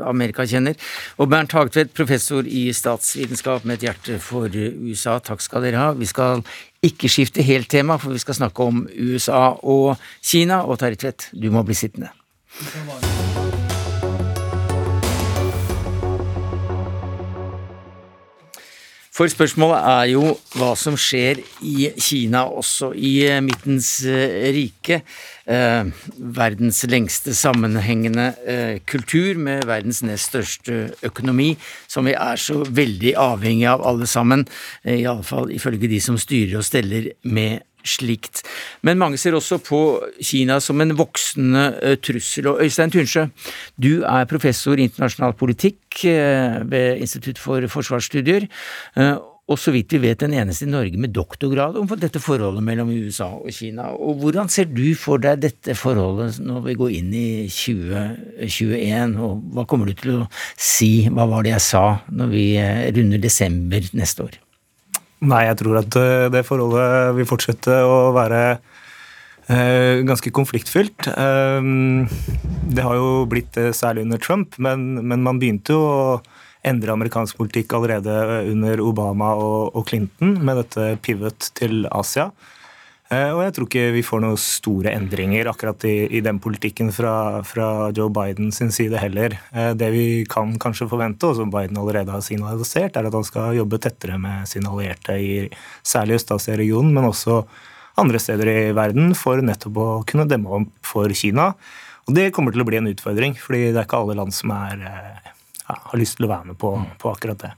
[0.06, 0.78] amerikakjenner,
[1.18, 5.18] og Bernt Hagtvedt, professor i statsvitenskap med et hjerte for USA.
[5.24, 5.90] Takk skal dere ha.
[5.98, 6.46] Vi skal
[6.86, 11.30] ikke skifte helt tema, for vi skal snakke om USA og Kina, og Terje Tvedt,
[11.34, 12.14] du må bli sittende.
[19.16, 24.98] For spørsmålet er jo hva som skjer i Kina, også i eh, Midtens eh, rike.
[25.48, 25.88] Eh,
[26.36, 31.54] verdens lengste sammenhengende eh, kultur med verdens nest største økonomi,
[31.88, 34.44] som vi er så veldig avhengig av alle sammen,
[34.84, 38.44] eh, iallfall ifølge de som styrer og steller med slikt.
[38.86, 39.82] Men mange ser også på
[40.22, 42.52] Kina som en voksende eh, trussel.
[42.52, 43.28] Og Øystein Tunsjø,
[43.82, 48.50] du er professor i internasjonal politikk eh, ved Institutt for forsvarsstudier.
[48.98, 52.64] eh, Og så vidt vi vet den eneste i Norge med doktorgrad om dette forholdet
[52.66, 53.92] mellom USA og Kina.
[53.94, 59.44] Og Hvordan ser du for deg dette forholdet når vi går inn i 2021, og
[59.54, 60.26] hva kommer du til å
[60.58, 62.48] si, hva var det jeg sa, når vi
[62.98, 64.42] runder desember neste år?
[65.24, 68.42] Nei, jeg tror at eh, det forholdet vil fortsette å være
[69.48, 71.08] eh, ganske konfliktfylt.
[71.08, 71.70] Eh,
[72.76, 76.02] det har jo blitt det særlig under Trump, men, men, man begynte jo å
[76.66, 78.12] endre amerikansk politikk allerede
[78.50, 82.32] under Obama og, og Clinton med dette pivot til Asia.
[83.14, 86.90] Eh, og jeg tror ikke vi får noen store endringer akkurat i, i den politikken
[86.94, 89.36] fra, fra, Joe Biden sin side heller.
[89.54, 93.28] Eh, det vi kan kanskje forvente, og som Biden allerede har signalisert, er at han
[93.28, 95.36] skal jobbe tettere med sine allierte i
[95.86, 97.44] særlig Øst-Asia-regionen, men også
[98.02, 101.52] andre steder i verden, for nettopp å kunne demme opp for Kina.
[102.10, 104.50] Og det kommer til å bli en utfordring, fordi det er ikke alle land som
[104.58, 105.35] er eh,
[105.66, 107.52] ja, har lyst til å være med på, på, akkurat det.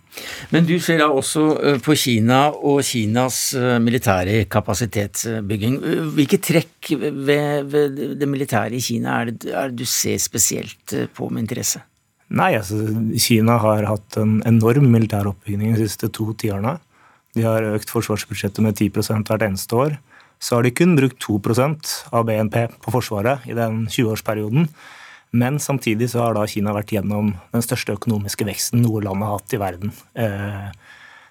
[0.54, 5.78] Men du ser da også eh, på Kina og Kinas eh, militære kapasitetsbygging.
[6.15, 10.96] Hvilke trekk ved, ved det militære i Kina er det, er det, du ser spesielt
[10.96, 11.84] eh, på med interesse?
[12.28, 12.80] Nei, altså
[13.24, 16.78] Kina har hatt en enorm militær oppbygging de siste to tiårene.
[17.36, 18.91] De har økt forsvarsbudsjettet med 10
[19.28, 19.98] hvert eneste år.
[20.39, 24.67] Så har de kun brukt 2% av BNP på Forsvaret i den 20-årsperioden.
[25.32, 29.38] Men samtidig så har da Kina vært gjennom den største økonomiske veksten noe land har
[29.38, 29.92] hatt i verden.
[30.16, 30.70] Eh,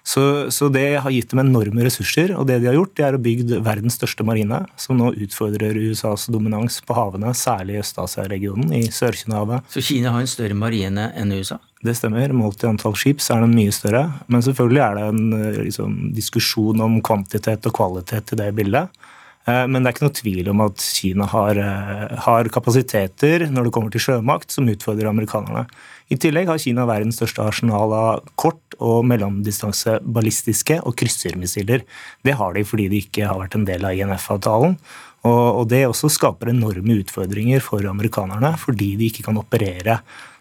[0.07, 3.15] så, så, det har gitt dem enorme ressurser, og det de har gjort, det er
[3.17, 8.71] å bygge verdens største marine, som nå utfordrer USAs dominans på havene, særlig i Øst-Asia-regionen,
[8.77, 9.67] i Sør-Kina-havet.
[9.73, 11.59] Så Kina har en større marine enn USA?
[11.83, 12.31] Det stemmer.
[12.31, 14.05] Målt i antall skip så er den mye større.
[14.31, 19.03] Men selvfølgelig er det en eh, liksom, diskusjon om kvantitet og kvalitet i det bildet.
[19.47, 23.67] Eh, men det er ikke noe tvil om at Kina har, eh, har, kapasiteter når
[23.67, 25.67] det kommer til sjømakt, som utfordrer amerikanerne.
[26.11, 31.83] I tillegg har Kina verdens største arsenal av kort- og mellomdistanse ballistiske og kryssermissiler.
[32.23, 34.77] Det har de fordi de ikke har vært en del av INF-avtalen.
[35.25, 39.97] Og det også skaper enorme utfordringer for amerikanerne, fordi de ikke kan operere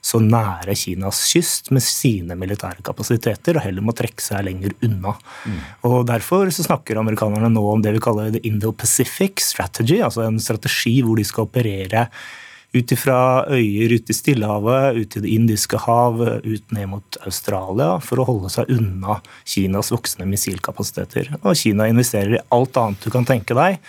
[0.06, 5.16] så nære Kinas kyst med sine militære kapasiteter, og heller må trekke seg lenger unna.
[5.46, 5.60] Mm.
[5.88, 10.38] Og Derfor så snakker amerikanerne nå om det vi kaller the Indo-Pacific strategy, altså en
[10.42, 12.06] strategi hvor de skal operere
[12.76, 17.96] ut ifra øyer ute i Stillehavet, ut i Det indiske hav, ut ned mot Australia,
[18.04, 21.32] for å holde seg unna Kinas voksende missilkapasiteter.
[21.42, 23.80] Og Kina investerer i alt annet du kan tenke deg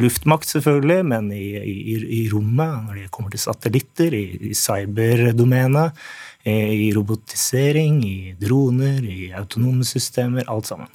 [0.00, 5.96] luftmakt, selvfølgelig, men i, i, i, rommet, når det kommer til satellitter, i, i cyberdomenet,
[6.44, 10.92] eh, i robotisering, i droner, i autonome systemer, alt sammen.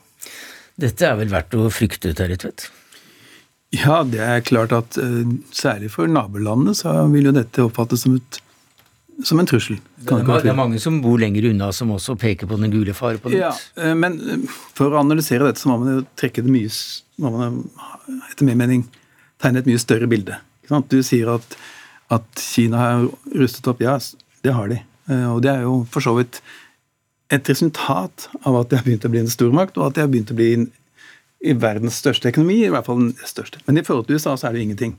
[0.80, 2.70] Dette er vel verdt å frykte, Terje Tvedt?
[3.74, 8.20] Ja, det er klart at uh, særlig for nabolandene så vil jo dette oppfattes som,
[8.20, 8.38] et,
[9.24, 9.78] som en trussel.
[9.98, 12.96] Det er, det er, mange som bor lenger unna som også peker på den gule
[12.98, 13.44] fare på nytt.
[13.44, 16.72] Ja, uh, men for å analysere dette så må man jo trekke det mye
[17.22, 17.62] må man
[18.32, 18.86] etter min mening
[19.42, 20.40] tegne et mye større bilde.
[20.90, 21.58] Du sier at,
[22.14, 23.84] at, Kina har rustet opp.
[23.84, 23.98] Ja,
[24.44, 24.80] det har de.
[25.12, 26.40] Eh, og det er jo for så vidt
[27.34, 30.12] et resultat av at de har begynt å bli en stormakt, og at de har
[30.12, 30.68] begynt å bli en,
[31.44, 33.62] i verdens største økonomi, i hvert fall den største.
[33.68, 34.96] Men i forhold til USA så er det ingenting.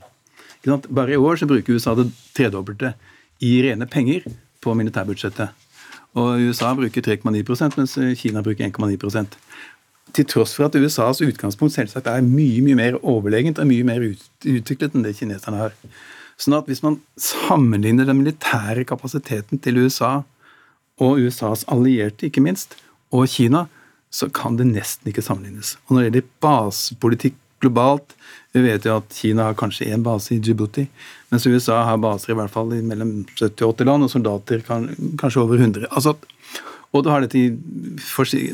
[0.65, 2.93] Bare i år så bruker USA det tredobbelte
[3.43, 4.25] i rene penger
[4.63, 5.49] på militærbudsjettet.
[6.15, 9.25] Og USA bruker 3,9% mens Kina bruker 1,9
[10.15, 14.03] til tross for at USAs utgangspunkt selvsagt er mye mye mer overlegent og mye mer
[14.05, 15.75] utviklet enn det kineserne har.
[16.39, 20.23] Sånn at Hvis man sammenligner den militære kapasiteten til USA
[20.99, 22.77] og USAs allierte, ikke minst,
[23.11, 23.65] og Kina,
[24.11, 25.75] så kan det nesten ikke sammenlignes.
[25.87, 28.15] Og Når det gjelder basepolitikk globalt
[28.55, 30.85] Vi vet jo at Kina har kanskje én base i Djibouti,
[31.31, 34.63] mens USA har baser i hvert fall i mellom 70 og 80 land, og soldater
[34.63, 34.85] kan,
[35.19, 35.89] kanskje over 100.
[35.91, 36.15] Altså
[36.95, 37.41] og du har dette,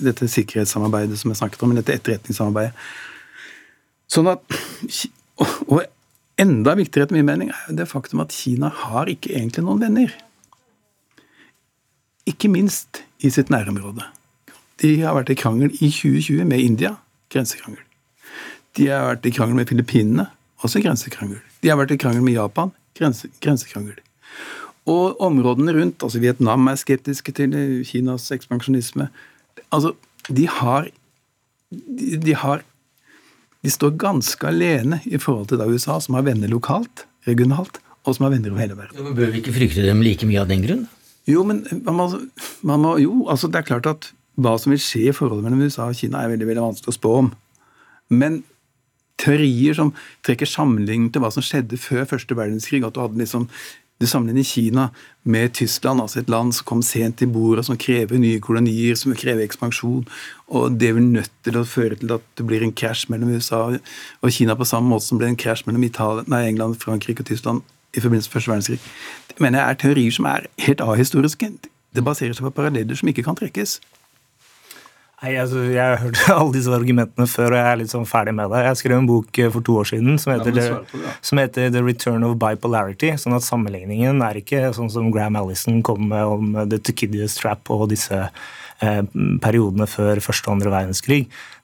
[0.02, 2.74] dette, sikkerhetssamarbeidet som jeg snakket om, dette etterretningssamarbeidet.
[4.10, 4.58] Sånn at,
[5.42, 5.84] Og
[6.42, 10.16] enda viktigere etter min mening er det faktum at Kina har ikke egentlig noen venner.
[12.30, 14.06] Ikke minst i sitt nærområde.
[14.82, 16.96] De har vært i krangel i 2020 med India,
[17.34, 17.82] grensekrangel.
[18.78, 20.30] De har vært i krangel med Filippinene,
[20.64, 21.42] også grensekrangel.
[21.62, 24.00] De har vært i krangel med Japan, grense, grensekrangel.
[24.90, 27.54] Og områdene rundt, altså Vietnam er skeptiske til
[27.86, 29.10] Kinas ekspansjonisme.
[29.70, 29.94] Altså,
[30.30, 30.90] de har
[31.72, 32.64] de, de har
[33.62, 38.18] de står ganske alene i forhold til da USA, som har venner lokalt, regionalt, og
[38.18, 38.98] som har venner over hele verden.
[38.98, 40.88] Ja, men Bør vi ikke frykte dem like mye av den grunn?
[41.30, 42.08] Jo, men man må,
[42.66, 44.10] man må, jo, altså det er klart at
[44.42, 46.98] hva som vil skje i forholdet mellom USA og Kina, er veldig veldig vanskelig å
[46.98, 47.30] spå om.
[48.10, 48.42] Men
[49.22, 49.94] teorier som
[50.26, 53.48] trekker sammenligning til hva som skjedde før første verdenskrig, at du hadde liksom
[54.02, 54.88] du sammenligner Kina
[55.24, 59.14] med Tyskland, altså et land som kom sent til bordet, som krever nye kolonier, som
[59.14, 60.08] krever ekspansjon.
[60.50, 63.36] Og det er vel nødt til å føre til at det blir en krasj mellom
[63.36, 67.22] USA og Kina på samme måte som ble en krasj mellom Italien, nei, England, Frankrike
[67.22, 67.62] og Tyskland
[67.94, 68.80] i forbindelse med første verdenskrig.
[69.30, 71.54] Det mener jeg er teorier som er helt ahistoriske.
[71.94, 73.78] Det baserer seg på paralleller som ikke kan trekkes.
[75.22, 78.34] Nei, altså, Jeg har hørt alle disse argumentene før, og jeg er litt sånn ferdig
[78.38, 78.64] med det.
[78.66, 81.12] Jeg skrev en bok eh, for to år siden som heter, Ja, det, ja.
[81.22, 83.12] som heter The Return of Bipolarity.
[83.22, 87.70] sånn at Sammenligningen er ikke sånn som Graham Allison kom med om The Tukidius Trap
[87.70, 88.24] og disse
[88.82, 91.20] periodene før første og andre verdenskrig.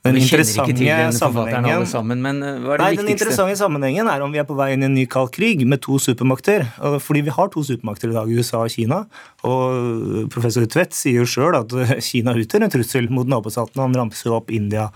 [0.05, 4.55] Den interessante sammenhengen sammen, men eh, Nei, Den interessante sammenhengen er om vi er på
[4.57, 6.67] vei inn i en ny kald krig med to supermakter.
[7.03, 9.03] Fordi vi har to supermakter i dag, USA og Kina.
[9.47, 11.73] Og professor Tvedt sier jo sjøl at
[12.07, 13.87] Kina utgjør en trussel mot nabostatene.
[13.87, 14.87] Han ramser jo opp India,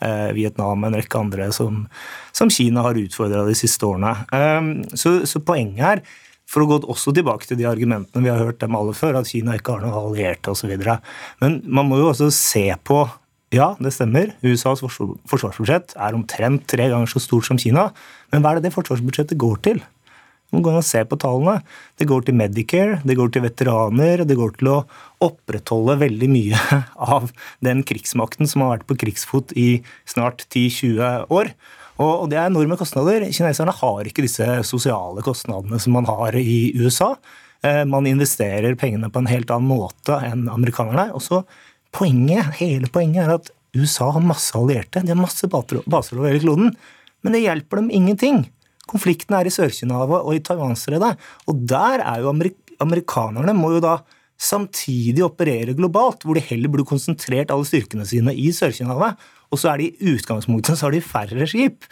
[0.00, 1.84] eh, Vietnam og en rekke andre som,
[2.32, 4.14] som Kina har utfordra de siste årene.
[4.94, 6.06] Så, så poenget her
[6.54, 9.30] for å gå også tilbake til de argumentene vi har hørt dem alle før, at
[9.30, 10.70] Kina ikke har noen allierte osv.
[11.42, 13.02] Men man må jo også se på
[13.54, 14.32] ja, det stemmer.
[14.42, 17.88] USAs forsvarsbudsjett er omtrent tre ganger så stort som Kina.
[18.32, 19.82] Men hva er det det forsvarsbudsjettet går til?
[20.54, 21.60] Man går inn og ser på tallene.
[21.98, 24.80] Det går til Medicare, det går til veteraner, det går til å
[25.24, 26.60] opprettholde veldig mye
[27.14, 27.30] av
[27.64, 29.68] den krigsmakten som har vært på krigsfot i
[30.10, 31.54] snart 10-20 år.
[32.02, 33.26] Og det er enorme kostnader.
[33.30, 37.12] Kineserne har ikke disse sosiale kostnadene som man har i USA.
[37.62, 41.12] Eh, Man investerer pengene på en helt annen måte enn amerikanerne.
[41.14, 41.44] Og så
[41.94, 45.02] poenget, hele poenget er at USA har masse allierte.
[45.04, 46.74] De har masse baser over hele kloden.
[47.22, 48.44] Men det hjelper dem ingenting.
[48.90, 51.14] Konflikten er i Sør-Kina-havet og i Taiwanstredet.
[51.48, 53.92] Og der er jo amerik amerikanerne må jo da
[54.34, 59.14] samtidig operere globalt, hvor de heller burde konsentrert alle styrkene sine i Sør-Kina-havet.
[59.52, 61.84] Og så er de i utgangspunktet så har de færre skip.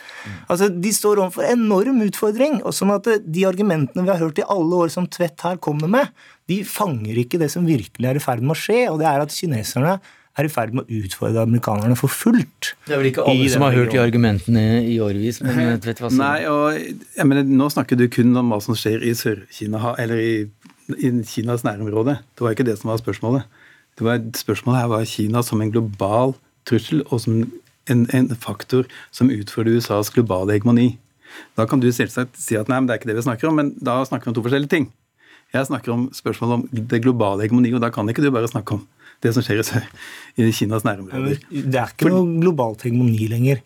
[0.51, 2.61] Altså, De står overfor enorm utfordring.
[2.65, 5.88] og sånn at De argumentene vi har hørt i alle år som Tvedt her kommer
[5.88, 6.09] med,
[6.49, 9.23] de fanger ikke det som virkelig er i ferd med å skje, og det er
[9.23, 10.01] at kineserne
[10.38, 12.73] er i ferd med å utfordre amerikanerne for fullt.
[12.87, 15.91] Det er vel ikke I alle som har hørt de argumentene i årevis, men Tvedt
[15.91, 16.79] vet du hva som Nei, og
[17.19, 20.33] jeg mener, Nå snakker du kun om hva som skjer i Sør-Kina, eller i,
[20.97, 22.17] i Kinas nærområde.
[22.33, 23.61] Det var ikke det som var spørsmålet.
[23.99, 26.33] Det var, spørsmålet her var Kina som en global
[26.68, 27.42] trussel, og som
[27.90, 30.92] en, en faktor som utfordrer USAs globale hegemoni.
[31.59, 33.57] Da kan du selvsagt si at nei, men det er ikke det vi snakker om,
[33.59, 34.90] men da snakker vi om to forskjellige ting.
[35.53, 38.79] Jeg snakker om spørsmålet om det globale hegemoni, og da kan ikke du bare snakke
[38.79, 38.87] om
[39.22, 39.90] det som skjer i, Sør-
[40.40, 41.42] i Kinas nærområder.
[41.53, 43.61] Det er ikke noe globalt hegemoni lenger.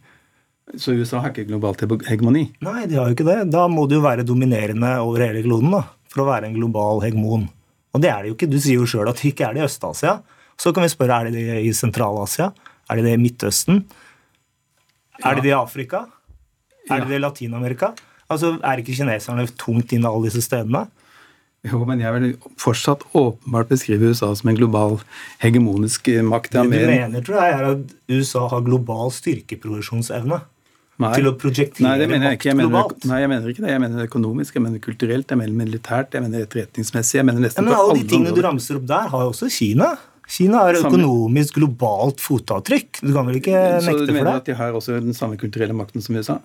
[0.76, 2.48] Så USA har ikke globalt hegemoni.
[2.66, 3.36] Nei, de har jo ikke det.
[3.54, 7.04] Da må du jo være dominerende over hele kloden da, for å være en global
[7.04, 7.46] hegemon.
[7.94, 8.48] Og det er det jo ikke.
[8.50, 10.16] Du sier jo sjøl at det ikke er det i Øst-Asia.
[10.58, 12.50] Så kan vi spørre er det det i Sentral-Asia.
[12.90, 13.84] Er det det i Midtøsten?
[15.24, 16.04] Er det det i Afrika?
[16.90, 17.94] Er det det i Latin-Amerika?
[18.30, 20.86] Altså, Er ikke kineserne tungt inn i alle disse stedene?
[21.66, 22.26] Jo, men jeg vil
[22.62, 25.00] fortsatt åpenbart beskrive USA som en global
[25.42, 26.52] hegemonisk eh, makt.
[26.52, 30.42] Det Ja, du mener, tror jeg, er at USA har global styrkeproduksjonsevne.
[30.96, 31.10] Nei.
[31.12, 32.48] til å prosjektere Nei, det mener jeg ikke.
[32.48, 33.02] Jeg mener, globalt.
[33.04, 33.72] nei, jeg mener ikke det.
[33.74, 37.18] Jeg mener økonomisk, jeg mener kulturelt, jeg mener militært, jeg mener etterretningsmessig.
[37.18, 39.50] Jeg mener Ja, men på alle de tingene du ramser opp der, har jo også
[39.52, 39.90] Kina.
[40.26, 43.00] Kina har økonomisk globalt fotavtrykk.
[43.02, 44.06] Du kan vel ikke nekte for det?
[44.06, 46.40] Så du mener at de har også den samme kulturelle makten som USA?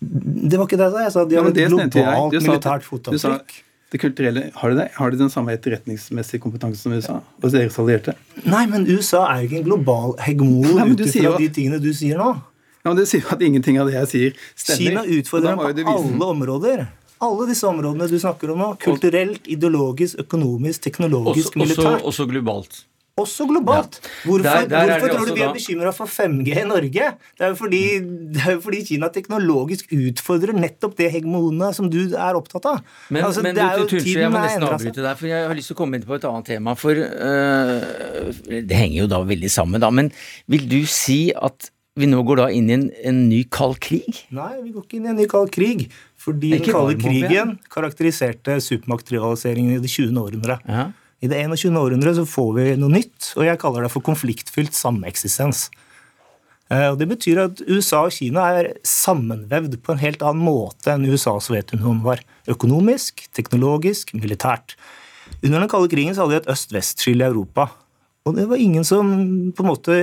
[0.00, 1.04] Det var ikke det jeg sa.
[1.06, 3.60] Jeg sa de har ja, et globalt militært fotavtrykk.
[3.94, 4.88] Det kulturelle, Har de det?
[4.96, 7.20] Har de den samme etterretningsmessige kompetanse som USA?
[7.40, 8.16] Og deres allierte?
[8.42, 12.32] Nei, men USA er ikke en global hegemon ut ifra de tingene du sier nå.
[12.84, 14.82] Ja, men Du sier jo at ingenting av det jeg sier, stemmer.
[14.82, 16.84] Kina utfordrer dem på alle områder.
[17.24, 18.72] Alle disse områdene du snakker om nå.
[18.84, 22.02] Kulturelt, ideologisk, økonomisk, teknologisk, også, også, militært.
[22.10, 22.82] også globalt.
[23.14, 24.00] Også globalt.
[24.26, 27.04] Hvorfor, Der- der er hvorfor tror du vi er bekymra for 5G i Norge?
[27.38, 27.82] Det er jo fordi,
[28.64, 32.80] fordi Kina teknologisk utfordrer nettopp det hegemonet som du er opptatt av.
[33.14, 35.46] Men, Altså, men det er jo du, Tunche, jeg må nesten avbryte deg, for jeg
[35.46, 36.74] har lyst til å komme inn på et annet tema.
[36.74, 39.90] For uh, det henger jo da veldig sammen, da.
[39.94, 40.10] Men
[40.50, 44.24] vil du si at vi nå går da inn i en, en ny kald krig?
[44.34, 45.86] Nei, vi går ikke inn i en ny kald krig.
[46.24, 50.16] Fordi den kalde krigen karakteriserte supermaktrivaliseringen i det 20.
[50.22, 50.58] århundre.
[50.64, 50.86] Ja.
[51.20, 51.76] I det 21.
[51.80, 55.68] århundre så får vi noe nytt, og jeg kaller det for konfliktfylt sameksistens.
[56.72, 60.92] Eh, Og Det betyr at USA og Kina er sammenvevd på en helt annen måte
[60.94, 62.20] enn USA og Sovjetunionen var.
[62.48, 64.76] Økonomisk, teknologisk, militært.
[65.42, 67.70] Under den kalde krigen så hadde vi et øst-vest-skille i Europa.
[68.24, 69.98] Og det var ingen som på en måte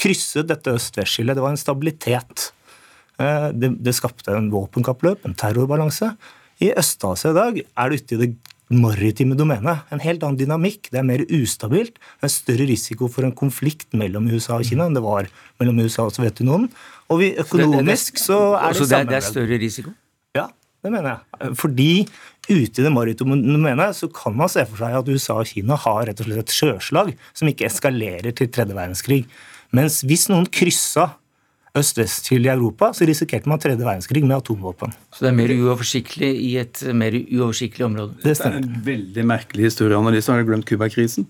[0.00, 1.36] krysset dette øst-vest-skillet.
[1.36, 2.52] Det var en stabilitet.
[3.18, 6.12] Eh, det, det skapte en våpenkappløp, en terrorbalanse.
[6.62, 8.30] I Øst-Asia i dag er det ute i det
[8.68, 9.86] maritime domenet.
[9.94, 10.90] En helt annen dynamikk.
[10.92, 11.96] Det er mer ustabilt.
[11.96, 15.80] Det er større risiko for en konflikt mellom USA og Kina enn det var mellom
[15.84, 16.68] USA og Sovjetunionen.
[17.08, 19.10] Og vi, økonomisk så er det, det, samme.
[19.10, 19.94] det er større risiko?
[20.36, 20.48] Ja,
[20.84, 21.54] det mener jeg.
[21.58, 21.92] Fordi
[22.48, 25.78] ute i det maritime domenet så kan man se for seg at USA og Kina
[25.86, 29.22] har rett og slett et sjøslag som ikke eskalerer til tredje verdenskrig.
[29.76, 31.10] Mens hvis noen kryssa
[31.76, 34.94] øst-vest til i Europa, så risikerte man tredje verdenskrig med atomvåpen.
[35.12, 38.14] Så det er mer uoversiktlig i et mer uoversiktlig område?
[38.22, 40.32] Det Det er en veldig merkelig historieanalyse.
[40.32, 41.28] Har du glemt Cuba-krisen?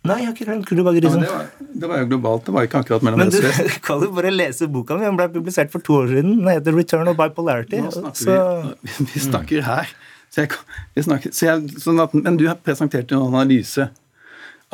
[0.00, 1.20] Nei, jeg har ikke glemt Cuba-krisen.
[1.20, 1.48] men det, var,
[1.82, 3.80] det var jo globalt, det var ikke akkurat mellom Men du øst og vest.
[3.88, 5.04] kan jo bare lese boka mi.
[5.04, 6.38] Den ble publisert for to år siden.
[6.40, 7.82] Den heter 'Return of Bipolarity'.
[7.84, 8.38] Nå snakker Så,
[8.82, 9.92] vi, vi snakker her.
[10.30, 10.50] Så jeg,
[10.94, 13.88] vi snakker, så jeg, sånn at, men du har presentert en analyse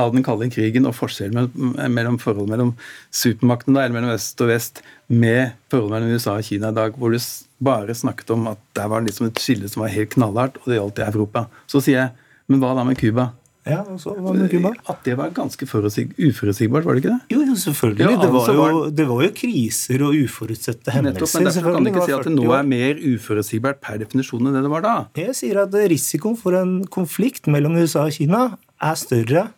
[0.01, 1.49] av den kalde krigen og forskjellen
[1.89, 2.75] mellom, forholdet mellom
[3.15, 7.15] supermaktene, eller mellom øst og vest, med forholdet mellom USA og Kina i dag, hvor
[7.15, 7.19] du
[7.65, 10.79] bare snakket om at der var liksom et skille som var helt knallhardt, og det
[10.81, 11.47] gjaldt i Europa.
[11.71, 13.33] Så sier jeg, men hva da med Cuba?
[13.67, 14.71] ja, så hva med Cuba?
[14.87, 17.35] At det var ganske uforutsigbart, var det ikke det?
[17.35, 18.05] Jo, jo, selvfølgelig.
[18.05, 21.19] Ja, det, var altså jo, det var jo kriser og uforutsette hendelser.
[21.19, 24.47] Nettopp, men derfor kan du ikke si at det nå er mer uforutsigbart per definisjon
[24.47, 24.95] enn det det var da.
[25.19, 28.45] Jeg sier at risikoen for en konflikt mellom USA og Kina
[28.79, 29.49] er større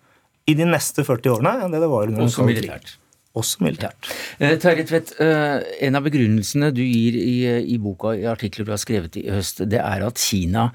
[0.48, 2.96] i de neste 40 årene enn det det var under Også militært.
[3.38, 4.10] Også militært.
[4.40, 7.38] Eh, Terje Tvedt, eh, en av begrunnelsene du gir i,
[7.74, 10.70] i boka, i artikler du har skrevet i høst, det er at Kina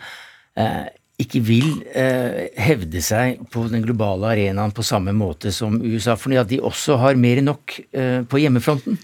[0.56, 0.86] eh,
[1.22, 6.40] ikke vil eh, hevde seg på den globale arenaen på samme måte som USA, fordi
[6.42, 9.00] at de også har mer enn nok eh, på hjemmefronten.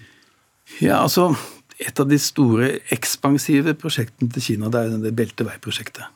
[0.80, 1.32] Ja, altså,
[1.80, 6.10] Et av de store ekspansive prosjektene til Kina det er det Belteveiprosjektet.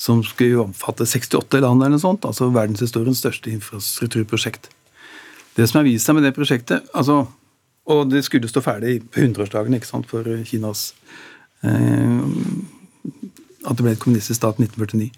[0.00, 4.70] Som skulle omfatte 68 land eller noe sånt, altså verdenshistoriens største infrastrukturprosjekt.
[5.56, 7.24] Det som har vist seg med det prosjektet altså,
[7.90, 10.92] Og det skulle stå ferdig på 100-årsdagen ikke sant, for Kinas
[11.66, 12.20] eh,
[13.66, 15.10] At det ble et kommunistisk stat 1949.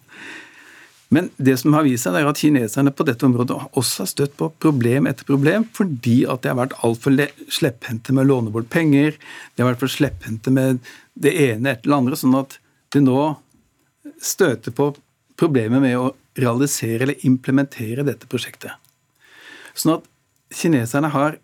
[1.12, 4.36] Men det som har vist seg, er at kineserne på dette området også har støtt
[4.38, 7.18] på problem etter problem fordi at de har vært altfor
[7.52, 9.18] slepphendte med å låne bort penger.
[9.52, 10.80] De har vært for slepphendte med
[11.12, 12.56] det ene etter det andre, sånn at
[12.96, 13.18] det nå
[14.22, 14.92] støter på
[15.38, 18.72] problemer med å realisere eller implementere dette prosjektet.
[19.74, 20.06] Sånn at
[20.52, 21.40] kineserne har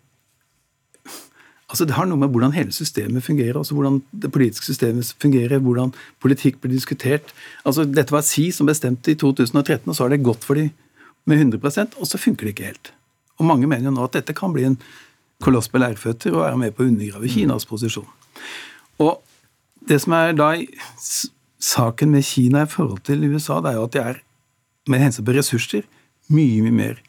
[1.69, 5.59] Altså Det har noe med hvordan hele systemet fungerer, altså hvordan det politiske systemet fungerer,
[5.61, 7.29] hvordan politikk blir diskutert.
[7.61, 10.71] Altså Dette var Xi som bestemte i 2013, og så har det gått for de
[11.29, 12.89] med 100% og så funker det ikke helt.
[13.37, 14.79] Og Mange mener jo nå at dette kan bli en
[15.45, 18.09] koloss med lærføtter og være med på å undergrave Kinas posisjon.
[18.97, 19.21] Og
[19.89, 20.49] Det som er da
[21.59, 24.21] saken med Kina i forhold til USA, det er jo at de er
[24.89, 25.85] med hensyn på ressurser
[26.29, 26.99] mye, mye mer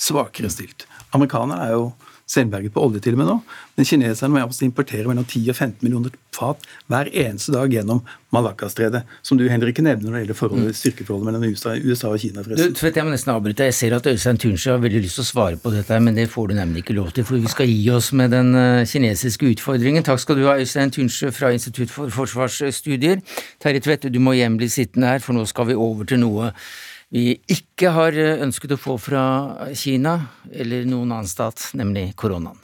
[0.00, 0.86] svakere stilt.
[1.14, 1.92] Amerikanerne er jo
[2.30, 3.38] selvberget på olje til og med nå,
[3.76, 8.02] men kineserne må importere mellom 10 og 15 millioner fat hver eneste dag gjennom
[8.34, 9.04] Malakastredet.
[9.22, 12.42] som du heller ikke nevner når det gjelder forholdet, styrkeforholdet mellom USA, USA og Kina.
[12.42, 13.68] Du, Tvett, Tvedt, jeg må nesten avbryte.
[13.68, 16.26] Jeg ser at Øystein Tunsjø har veldig lyst til å svare på dette, men det
[16.32, 19.52] får du nemlig ikke lov til, for vi skal gi oss med den eh, kinesiske
[19.54, 20.06] utfordringen.
[20.06, 23.22] Takk skal du ha, Øystein Tunsjø fra Institutt for forsvarsstudier.
[23.62, 26.50] Terje Tvedt, du må hjem bli sittende her, for nå skal vi over til noe
[27.14, 29.24] vi ikke har eh, ønsket å få fra
[29.78, 30.18] Kina
[30.50, 32.58] eller noen annen stat, nemlig koronaen.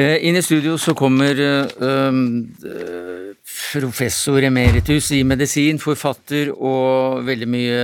[0.00, 3.34] Eh, Inn i studio så kommer eh, eh,
[3.72, 7.82] professor emeritus i medisin, forfatter og veldig mye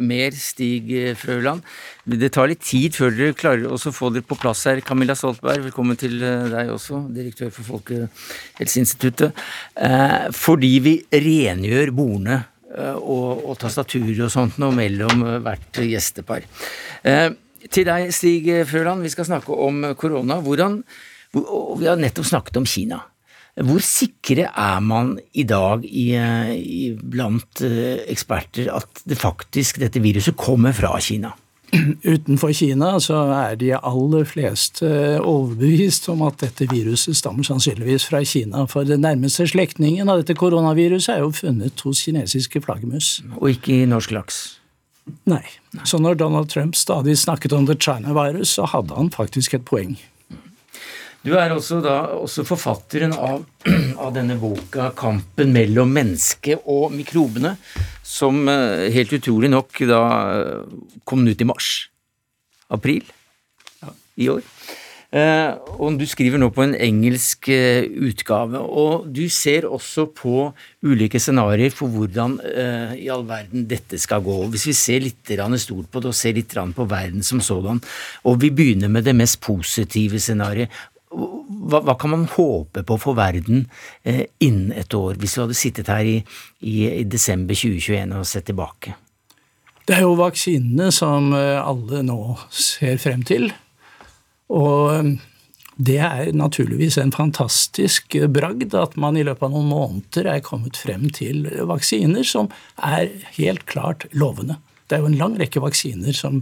[0.00, 1.66] mer, Stig Frøland.
[2.08, 4.78] Det tar litt tid før dere klarer å få dere på plass her.
[4.80, 9.42] Camilla Stoltberg, velkommen til eh, deg også, direktør for Folkehelseinstituttet.
[9.76, 12.38] Eh, Fordi vi rengjør bordene
[12.72, 16.46] eh, og, og tastaturer og sånt nå mellom hvert gjestepar.
[17.68, 20.38] Til deg, Stig Frøland, vi skal snakke om korona.
[20.40, 20.78] Hvordan
[21.36, 23.02] Og vi har nettopp snakket om Kina.
[23.68, 26.06] Hvor sikre er man i dag i,
[26.56, 31.34] i, blant eksperter at det faktisk, dette viruset kommer fra Kina?
[32.14, 34.88] Utenfor Kina så er de aller fleste
[35.20, 38.64] overbevist om at dette viruset stammer sannsynligvis fra Kina.
[38.70, 43.18] For den nærmeste slektningen av dette koronaviruset er jo funnet hos kinesiske flaggermus.
[43.36, 44.40] Og ikke i norsk laks?
[45.28, 45.44] Nei.
[45.84, 49.64] Så når Donald Trump stadig snakket om the China virus, så hadde han faktisk et
[49.68, 49.96] poeng.
[51.26, 53.42] Du er også, da, også forfatteren av,
[54.04, 57.56] av denne boka 'Kampen mellom mennesket og mikrobene',
[58.06, 60.02] som eh, helt utrolig nok da
[60.38, 61.88] eh, kom ut i mars.
[62.70, 63.02] April
[64.20, 64.44] i år.
[65.08, 70.50] Eh, og du skriver nå på en engelsk utgave, og du ser også på
[70.84, 72.36] ulike scenarioer for hvordan
[72.94, 74.36] i all verden dette skal gå.
[74.52, 77.80] Hvis vi ser litt stort på det, og ser litt på verden som sådan,
[78.24, 80.68] og vi begynner med det mest positive scenarioet,
[81.18, 83.66] hva, hva, kan man håpe på for verden
[84.02, 86.18] eh, innen et år, hvis vi hadde sittet her i,
[86.62, 88.96] i, i desember 2021 og sett tilbake?
[89.88, 92.20] Det er jo vaksinene som alle nå
[92.52, 93.48] ser frem til.
[94.52, 95.14] Og um,
[95.78, 100.78] det er naturligvis en fantastisk bragd at man i løpet av noen måneder er kommet
[100.80, 102.50] frem til vaksiner som
[102.82, 104.58] er helt klart lovende.
[104.90, 106.40] Det er jo en lang rekke vaksiner som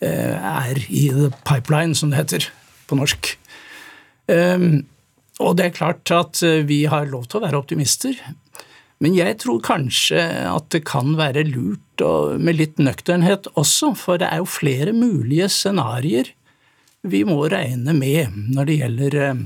[0.00, 2.48] eh, er i the pipeline, som det heter
[2.88, 3.34] på norsk.
[4.30, 4.84] Um,
[5.40, 8.18] og det er klart at eh, vi har lov til å være optimister.
[9.00, 10.20] Men jeg tror kanskje
[10.50, 14.92] at det kan være lurt og med litt nøkternhet også, for det er jo flere
[14.92, 16.34] mulige scenarioer
[17.08, 19.40] vi må regne med når det gjelder eh,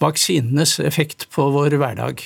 [0.00, 2.22] vaksinenes effekt på vår hverdag.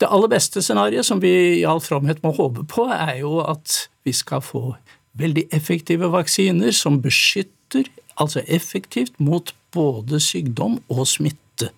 [0.00, 3.86] Det aller beste scenarioet som vi i all fromhet må håpe på, er jo at
[4.04, 4.74] vi skal få
[5.20, 7.88] veldig effektive vaksiner som beskytter,
[8.20, 11.70] altså effektivt, mot både sykdom og smitte,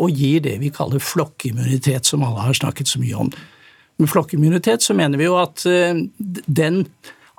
[0.00, 3.32] og gir det vi kaller flokkimmunitet, som alle har snakket så mye om.
[4.00, 6.04] Med flokkimmunitet så mener vi jo at eh,
[6.46, 6.86] den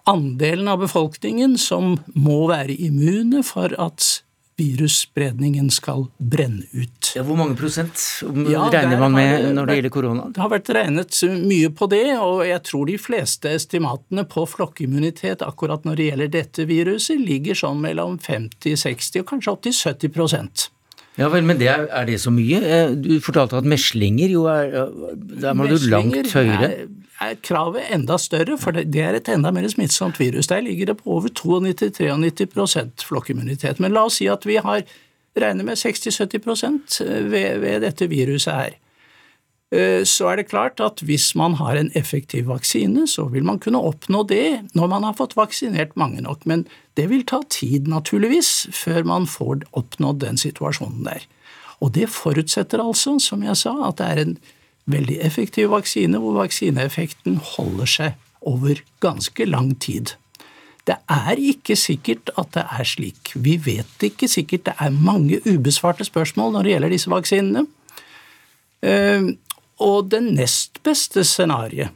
[0.09, 4.23] andelen av befolkningen som må være immune for at
[4.59, 7.13] virusspredningen skal brenne ut.
[7.15, 7.99] Ja, hvor mange prosent
[8.49, 10.27] ja, regner man med når det gjelder korona?
[10.33, 15.45] Det har vært regnet mye på det, og jeg tror de fleste estimatene på flokkimmunitet
[15.45, 20.72] akkurat når det gjelder dette viruset, ligger sånn mellom 50-60 og kanskje opptil 70
[21.17, 22.59] ja vel, men det er, er, det så mye?
[22.63, 26.71] Eh, du fortalte at meslinger jo er Der må du langt høyere.
[26.71, 26.91] Er,
[27.21, 30.49] er kravet enda større, for det, er et enda mer smittsomt virus.
[30.49, 33.79] Der ligger det på over 92-93% flokkimmunitet.
[33.79, 34.83] Men la oss si at vi har
[35.37, 38.75] regner med 60-70 ved, ved dette viruset her.
[39.73, 43.59] Eh, så er det klart at hvis man har en effektiv vaksine, så vil man
[43.63, 46.45] kunne oppnå det når man har fått vaksinert mange nok.
[46.45, 46.67] Men
[46.97, 51.25] det vil ta tid, naturligvis, før man får oppnådd den situasjonen der.
[51.81, 54.35] Og det forutsetter altså, som jeg sa, at det er en
[54.93, 60.13] veldig effektiv vaksine, hvor vaksineeffekten holder seg over ganske lang tid.
[60.83, 63.31] Det er ikke sikkert at det er slik.
[63.39, 64.65] Vi vet ikke sikkert.
[64.67, 67.63] Det er mange ubesvarte spørsmål når det gjelder disse vaksinene.
[69.83, 71.91] Og det nest beste scenarioet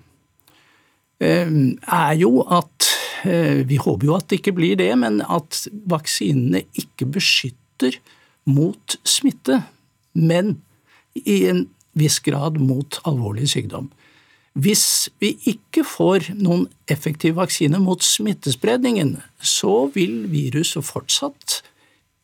[1.23, 2.91] eh, er jo at
[3.25, 7.99] eh, Vi håper jo at det ikke blir det, men at vaksinene ikke beskytter
[8.47, 9.61] mot smitte,
[10.13, 10.57] men
[11.17, 11.65] i en
[11.97, 13.89] viss grad mot alvorlig sykdom.
[14.57, 21.59] Hvis vi ikke får noen effektiv vaksine mot smittespredningen, så vil viruset fortsatt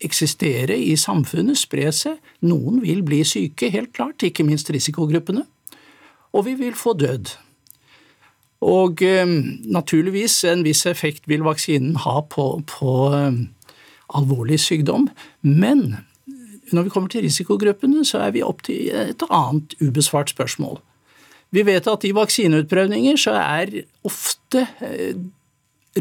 [0.03, 2.17] eksistere i samfunnet, spre seg.
[2.41, 5.45] Noen vil bli syke, helt klart, ikke minst risikogruppene.
[6.33, 7.35] Og vi vil få død.
[8.63, 9.27] Og eh,
[9.75, 13.43] naturligvis en viss effekt vil vaksinen ha på, på eh,
[14.15, 15.09] alvorlig sykdom,
[15.41, 15.97] men
[16.73, 20.79] når vi kommer til risikogruppene, så er vi opp til et annet ubesvart spørsmål.
[21.53, 25.19] Vi vet at i vaksineutprøvninger så er ofte eh,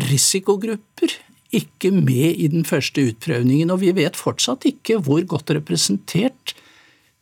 [0.08, 1.18] risikogrupper
[1.52, 6.54] ikke med i den første utprøvningen, og vi vet fortsatt ikke hvor godt representert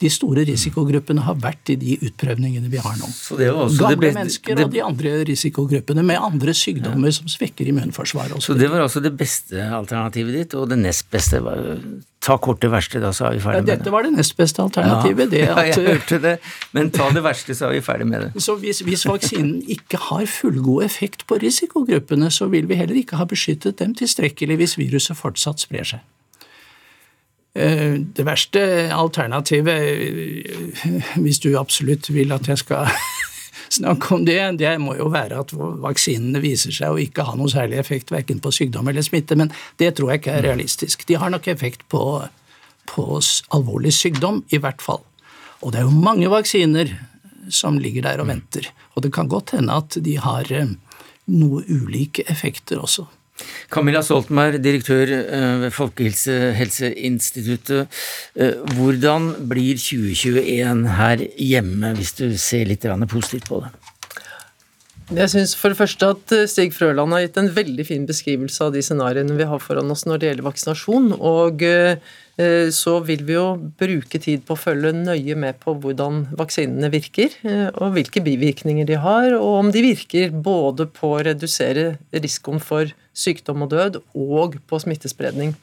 [0.01, 3.09] de store risikogruppene har vært i de utprøvningene vi har nå.
[3.37, 7.17] Gamle ble, mennesker det, og de andre risikogruppene med andre sykdommer ja.
[7.19, 8.41] som svekker immunforsvaret.
[8.43, 11.61] Så det var altså det beste alternativet ditt, og det nest beste var
[12.21, 13.77] Ta kort det verste, da, så er vi ferdig ja, med det.
[13.79, 15.33] Dette var det nest beste alternativet.
[15.33, 16.35] Ja, at, ja, jeg hørte det,
[16.77, 18.43] men ta det verste, så er vi ferdig med det.
[18.45, 23.17] Så hvis, hvis vaksinen ikke har fullgod effekt på risikogruppene, så vil vi heller ikke
[23.17, 26.05] ha beskyttet dem tilstrekkelig hvis viruset fortsatt sprer seg.
[27.55, 28.63] Eh, det verste
[28.95, 32.87] alternativet, eh, hvis du absolutt vil at jeg skal
[33.81, 37.51] snakke om det, det må jo være at vaksinene viser seg å ikke ha noe
[37.51, 39.51] særlig effekt verken på sykdom eller smitte, men
[39.83, 41.07] det tror jeg ikke er realistisk.
[41.09, 42.05] De har nok effekt på,
[42.91, 43.07] på
[43.51, 45.03] alvorlig sykdom, i hvert fall.
[45.61, 46.95] Og det er jo mange vaksiner
[47.51, 48.71] som ligger der og venter.
[48.95, 50.71] Og det kan godt hende at de har eh,
[51.35, 53.11] noe ulike effekter også.
[53.71, 57.87] Camilla Stoltenberg, direktør eh, ved Folkehelseinstituttet.
[58.35, 63.71] Eh, hvordan blir 2021 her hjemme, hvis du ser litt positivt på det?
[65.11, 68.65] Jeg syns for det første at eh, Stig Frøland har gitt en veldig fin beskrivelse
[68.67, 71.07] av de scenarioene vi har foran oss når det gjelder vaksinasjon.
[71.19, 71.55] og
[72.73, 77.29] så vil vi jo bruke tid på å følge nøye med på hvordan vaksinene virker,
[77.75, 82.89] og hvilke bivirkninger de har, og om de virker både på å redusere risikoen for
[83.21, 85.55] sykdom og død, og på smittespredning.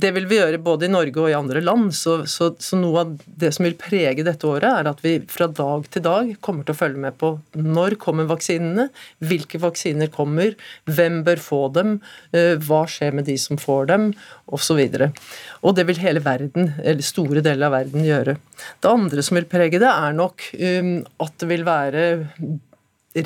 [0.00, 1.90] Det vil vi gjøre både i Norge og i andre land.
[1.96, 5.48] Så, så, så, noe av det som vil prege dette året, er at vi fra
[5.52, 8.88] dag til dag kommer til å følge med på når kommer vaksinene,
[9.24, 10.56] hvilke vaksiner kommer,
[10.88, 11.98] hvem bør få dem,
[12.32, 14.10] eh, hva skjer med de som får dem,
[14.52, 14.80] osv.
[14.80, 15.22] Og,
[15.62, 18.36] og det vil hele verden, eller store deler av verden, gjøre.
[18.82, 22.04] Det andre som vil prege det, er nok um, at det vil være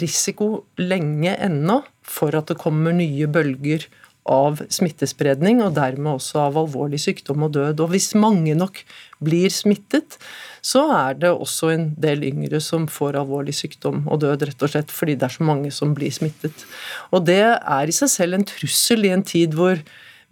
[0.00, 0.48] risiko
[0.82, 3.86] lenge ennå for at det kommer nye bølger
[4.26, 7.82] av smittespredning, og dermed også av alvorlig sykdom og død.
[7.84, 8.80] Og hvis mange nok
[9.22, 10.18] blir smittet,
[10.66, 14.72] så er det også en del yngre som får alvorlig sykdom og død, rett og
[14.72, 16.66] slett fordi det er så mange som blir smittet.
[17.14, 19.78] Og det er i seg selv en trussel i en tid hvor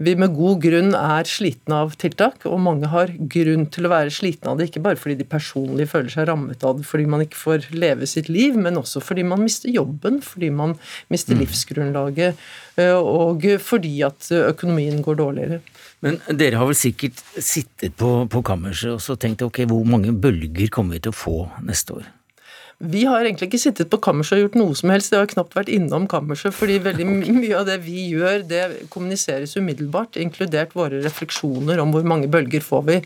[0.03, 4.11] vi med god grunn er slitne av tiltak, og mange har grunn til å være
[4.15, 7.23] slitne av det, ikke bare fordi de personlig føler seg rammet av det fordi man
[7.23, 10.75] ikke får leve sitt liv, men også fordi man mister jobben, fordi man
[11.15, 11.45] mister mm.
[11.45, 12.43] livsgrunnlaget,
[12.83, 15.61] eh, og fordi at økonomien går dårligere.
[16.05, 20.13] Men dere har vel sikkert sittet på, på kammerset og så tenkt ok, hvor mange
[20.13, 22.11] bølger kommer vi til å få neste år?
[22.85, 25.13] Vi har egentlig ikke sittet på kammerset og gjort noe som helst.
[25.13, 29.55] Det har knapt vært innom kammerset, fordi veldig mye av det vi gjør, det kommuniseres
[29.57, 32.99] umiddelbart, inkludert våre refleksjoner om hvor mange bølger får vi.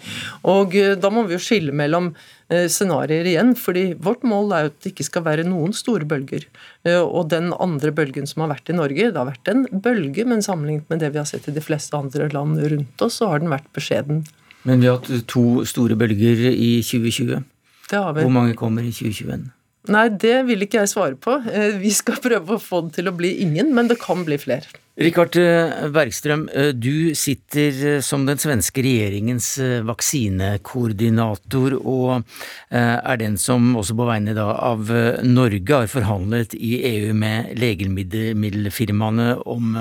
[0.51, 2.11] Og eh, da må vi jo skille mellom
[2.51, 6.09] eh, scenarioer igjen, fordi vårt mål er jo at det ikke skal være noen store
[6.09, 6.49] bølger.
[6.89, 10.26] Eh, og den andre bølgen som har vært i Norge, det har vært en bølge,
[10.26, 13.31] men sammenlignet med det vi har sett i de fleste andre land rundt oss, så
[13.31, 14.24] har den vært beskjeden.
[14.66, 17.47] Men vi har hatt to store bølger i 2020.
[17.89, 19.49] Hvor mange kommer i 2021?
[19.89, 21.39] Nei, det vil ikke jeg svare på.
[21.49, 24.36] Eh, vi skal prøve å få det til å bli ingen, men det kan bli
[24.41, 24.68] flere.
[24.99, 29.53] Rikard eh, Bergstrøm, eh, du sitter som den svenske regjeringens
[29.89, 32.26] vaksinekoordinator, og
[32.68, 34.91] er den som også på vegne av
[35.24, 39.78] Norge har forhandlet i EU med legemiddelfirmaene om,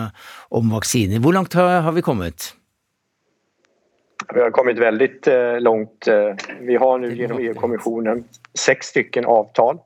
[0.55, 1.19] om vaksiner.
[1.23, 2.53] Hvor langt har vi kommet?
[4.27, 5.09] Vi har kommet veldig
[5.63, 6.07] langt.
[6.67, 8.23] Vi har nå gjennom EU-kommisjonen
[8.57, 9.81] seks stykker avtal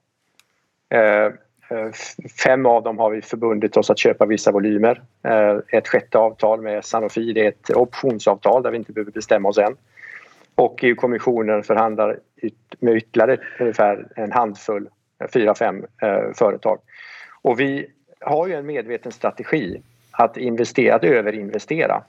[2.44, 5.02] fem av dem har vi förbundit oss att köpa vissa volymer.
[5.24, 9.50] Eh, ett sjätte avtal med Sanofi, det är ett optionsavtal där vi inte behöver bestämma
[9.50, 9.76] oss än.
[10.56, 12.20] Och EU-kommissionen förhandlar
[12.80, 14.90] med ytterligare ungefär en handfull,
[15.34, 15.86] fyra, fem
[16.36, 16.80] företag.
[17.42, 17.88] Och vi
[18.20, 19.82] har ju en medveten strategi
[20.12, 22.04] att, investera, att överinvestera.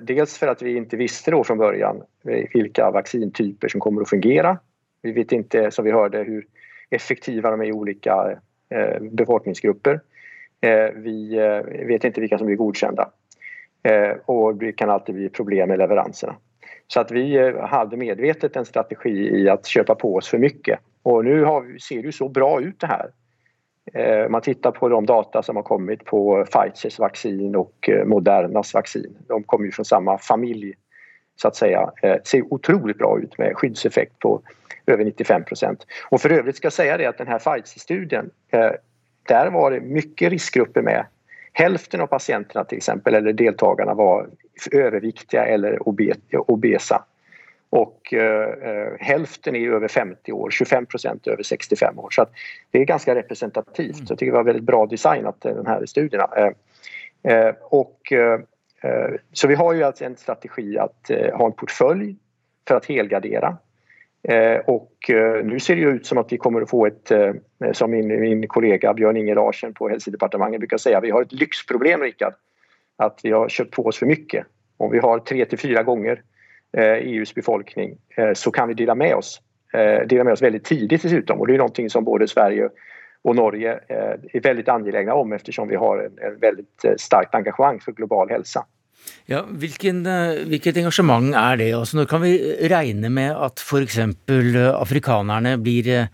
[0.00, 2.02] dels för att vi inte visste då från början
[2.54, 4.58] vilka vaccintyper som kommer att fungera.
[5.02, 6.46] Vi vet inte, som vi hörde, hur
[6.90, 10.00] effektiva de är i olika eh, befolkningsgrupper.
[10.60, 13.10] Eh, vi eh, vet inte vilka som blir godkända
[14.24, 16.36] och det kan alltid bli problem med leveranserna.
[16.86, 21.24] Så att vi hade medvetet en strategi i att köpa på oss för mycket och
[21.24, 23.10] nu har, ser det ju så bra ut det här.
[24.28, 29.16] Man tittar på de data som har kommit på Pfizers vaccin och Modernas vaccin.
[29.28, 30.74] De kommer ju från samma familj
[31.36, 31.90] så att säga.
[32.24, 34.42] Ser otroligt bra ut med skyddseffekt på
[34.86, 35.86] över 95 procent.
[36.08, 38.70] Och för övrigt ska jag säga det att den här Pfizer-studien, eh,
[39.28, 41.06] där var det mycket riskgrupper med.
[41.52, 44.28] Hälften av patienterna till exempel, eller deltagarna var
[44.72, 45.88] överviktiga eller
[46.50, 47.04] obesa.
[47.70, 52.08] Och eh, eh hälften är över 50 år, 25 procent över 65 år.
[52.10, 52.26] Så
[52.70, 54.02] det är ganska representativt.
[54.08, 56.22] Jag tycker det var väldigt bra designat den här studien.
[56.36, 58.40] Eh, eh, och, eh,
[59.32, 62.16] så vi har ju alltså en strategi att ha en portfölj
[62.68, 63.58] för att helgardera
[64.28, 67.32] Eh, och eh, nu ser det ut som att vi kommer att få ett, eh,
[67.72, 72.00] som min, min kollega Björn Inge Larsen på hälsodepartementet brukar säga, vi har ett lyxproblem
[72.00, 72.34] Rickard.
[72.98, 74.46] Att vi har köpt på oss för mycket.
[74.76, 76.22] Om vi har tre till fyra gånger
[76.76, 77.98] EUs befolkning
[78.34, 79.40] så kan vi dela med oss.
[80.06, 82.68] Dela med oss väldigt tidigt dessutom och det är någonting som både Sverige
[83.26, 87.92] och Norge är väldigt angelägna om eftersom vi har en, en väldigt starkt engagemang för
[87.92, 88.66] global hälsa.
[89.26, 91.72] Ja, hvilken, eh, Hvilket engasjement er det?
[91.74, 92.38] Altså, når kan vi
[92.70, 93.98] regne med at f.eks.
[93.98, 96.10] Eh, afrikanerne blir eh,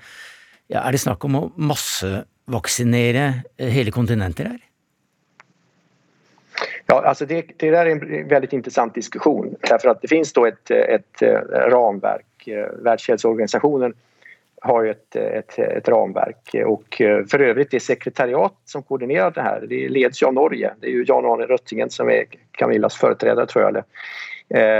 [0.72, 3.26] ja, Er det snakk om å massevaksinere
[3.58, 4.60] hele kontinenter her?
[6.86, 10.46] Ja, alltså det, det där är en väldigt intressant diskussion därför att det finns då
[10.46, 11.22] ett, ett
[11.68, 12.48] ramverk.
[12.82, 13.94] Världshälsoorganisationen
[14.64, 19.40] har ju ett, ett, ett, ramverk och eh, för övrigt det sekretariat som koordinerar det
[19.40, 20.74] här det leds ju av Norge.
[20.80, 23.84] Det är ju Jan Arne Röttingen som är Camillas företrädare tror jag eller,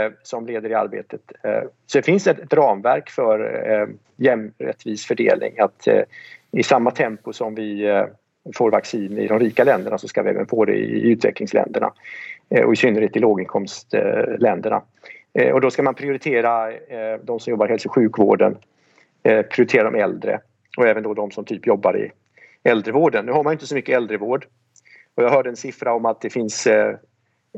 [0.07, 1.21] eh, som leder i arbetet.
[1.43, 5.53] Eh, så det finns ett, ett ramverk för eh, jämn rättvis fördelning
[5.87, 6.03] eh,
[6.53, 8.05] i samma tempo som vi eh,
[8.55, 11.93] får vaccin i de rika länderna så ska vi även få det i utvecklingsländerna
[12.51, 14.83] eh, och i synnerhet i låginkomstländerna.
[15.53, 16.73] Och då ska man prioritera
[17.23, 18.57] de som jobbar i hälso och sjukvården,
[19.23, 20.41] prioritera de äldre
[20.77, 22.13] och även då de som typ jobbar i
[22.65, 23.27] äldrevården.
[23.27, 24.47] Nu har man inte så mycket äldrevård
[25.15, 26.69] och jag hörde en siffra om att det finns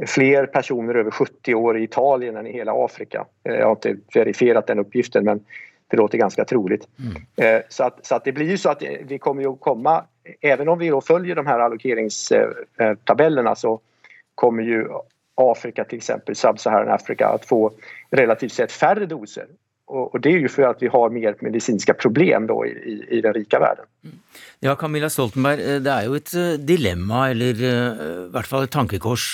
[0.07, 3.27] fler personer över 70 år i Italien än i hela Afrika.
[3.43, 5.45] Jag har inte verifierat den uppgiften men
[5.89, 6.89] det låter ganska troligt.
[6.99, 7.63] Mm.
[7.69, 10.05] Så, att, så att det blir ju så att vi kommer ju att komma,
[10.41, 13.81] även om vi då följer de här allokeringstabellerna så
[14.35, 14.89] kommer ju
[15.35, 17.73] Afrika till exempel, Sub-Saharan Afrika, att få
[18.11, 19.47] relativt sett färre doser.
[19.87, 23.33] Och, det är ju för att vi har mer medicinska problem då i, i, den
[23.33, 23.85] rika världen.
[24.05, 24.17] Mm.
[24.61, 26.33] Ja, Camilla Stoltenberg, det er jo et
[26.65, 27.73] dilemma, eller i
[28.33, 29.27] hvert fall et tankekors,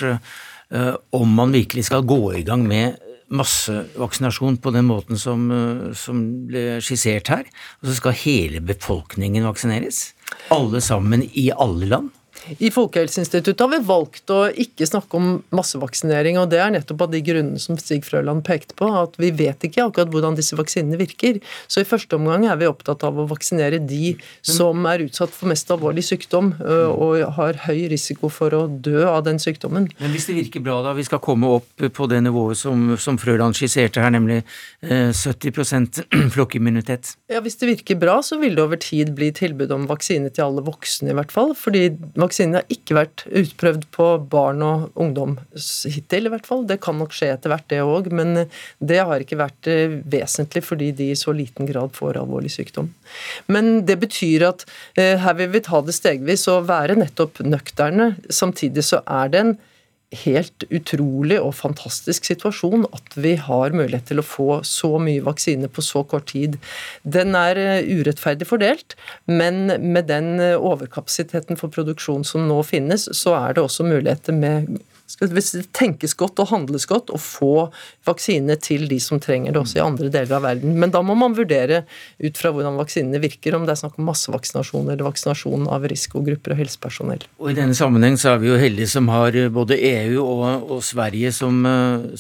[1.15, 2.99] om man virkelig skal gå i gang med
[3.31, 5.47] massevaksinasjon på den måten som,
[5.95, 7.47] som ble skissert her.
[7.81, 10.09] Og så skal hele befolkningen vaksineres.
[10.51, 12.11] Alle sammen i alle land.
[12.59, 17.13] I Folkehelseinstituttet har vi valgt å ikke snakke om massevaksinering, og det er nettopp av
[17.13, 20.99] de grunnene som Stig Frøland pekte på, at vi vet ikke akkurat hvordan disse vaksinene
[21.01, 21.41] virker.
[21.71, 24.15] Så i første omgang er vi opptatt av å vaksinere de
[24.47, 29.23] som er utsatt for mest alvorlig sykdom og har høy risiko for å dø av
[29.29, 29.91] den sykdommen.
[30.01, 33.21] Men hvis det virker bra, da, vi skal komme opp på det nivået som, som
[33.21, 34.41] Frøland skisserte her, nemlig
[34.83, 36.03] 70%
[36.35, 37.15] flokkimmunitet?
[37.31, 40.49] Ja, hvis det virker bra, så vil det over tid bli tilbud om vaksine til
[40.49, 41.55] alle voksne, i hvert fall.
[41.59, 41.91] fordi
[42.31, 45.33] Vaksinen har ikke vært utprøvd på barn og ungdom
[45.91, 46.63] hittil, i hvert fall.
[46.69, 48.45] Det kan nok skje etter hvert, det òg, men
[48.79, 52.93] det har ikke vært eh, vesentlig fordi de i så liten grad får alvorlig sykdom.
[53.51, 54.63] Men det betyr at
[54.95, 58.13] eh, her vil vi ta det stegvis og være nettopp nøkterne.
[58.31, 59.57] Samtidig så er det en
[60.11, 65.71] helt utrolig og fantastisk situasjon at vi har mulighet til å få så mye vaksine
[65.71, 66.59] på så kort tid.
[67.07, 68.97] Den er eh, urettferdig fordelt,
[69.31, 74.35] men med den eh, overkapasiteten for produksjon som nå finnes, så er det også muligheter
[74.35, 74.81] med
[75.19, 77.69] hvis det tenkes godt og handles godt, å få
[78.09, 80.77] vaksine til de som trenger det også i andre deler av verden.
[80.81, 81.83] Men da må man vurdere
[82.23, 86.55] ut fra hvordan vaksinene virker, om det er snakk om massevaksinasjon eller vaksinasjon av risikogrupper
[86.55, 87.27] og helsepersonell.
[87.43, 90.85] Og I denne sammenheng så er vi jo heldige som har både EU og, og
[90.87, 91.63] Sverige som,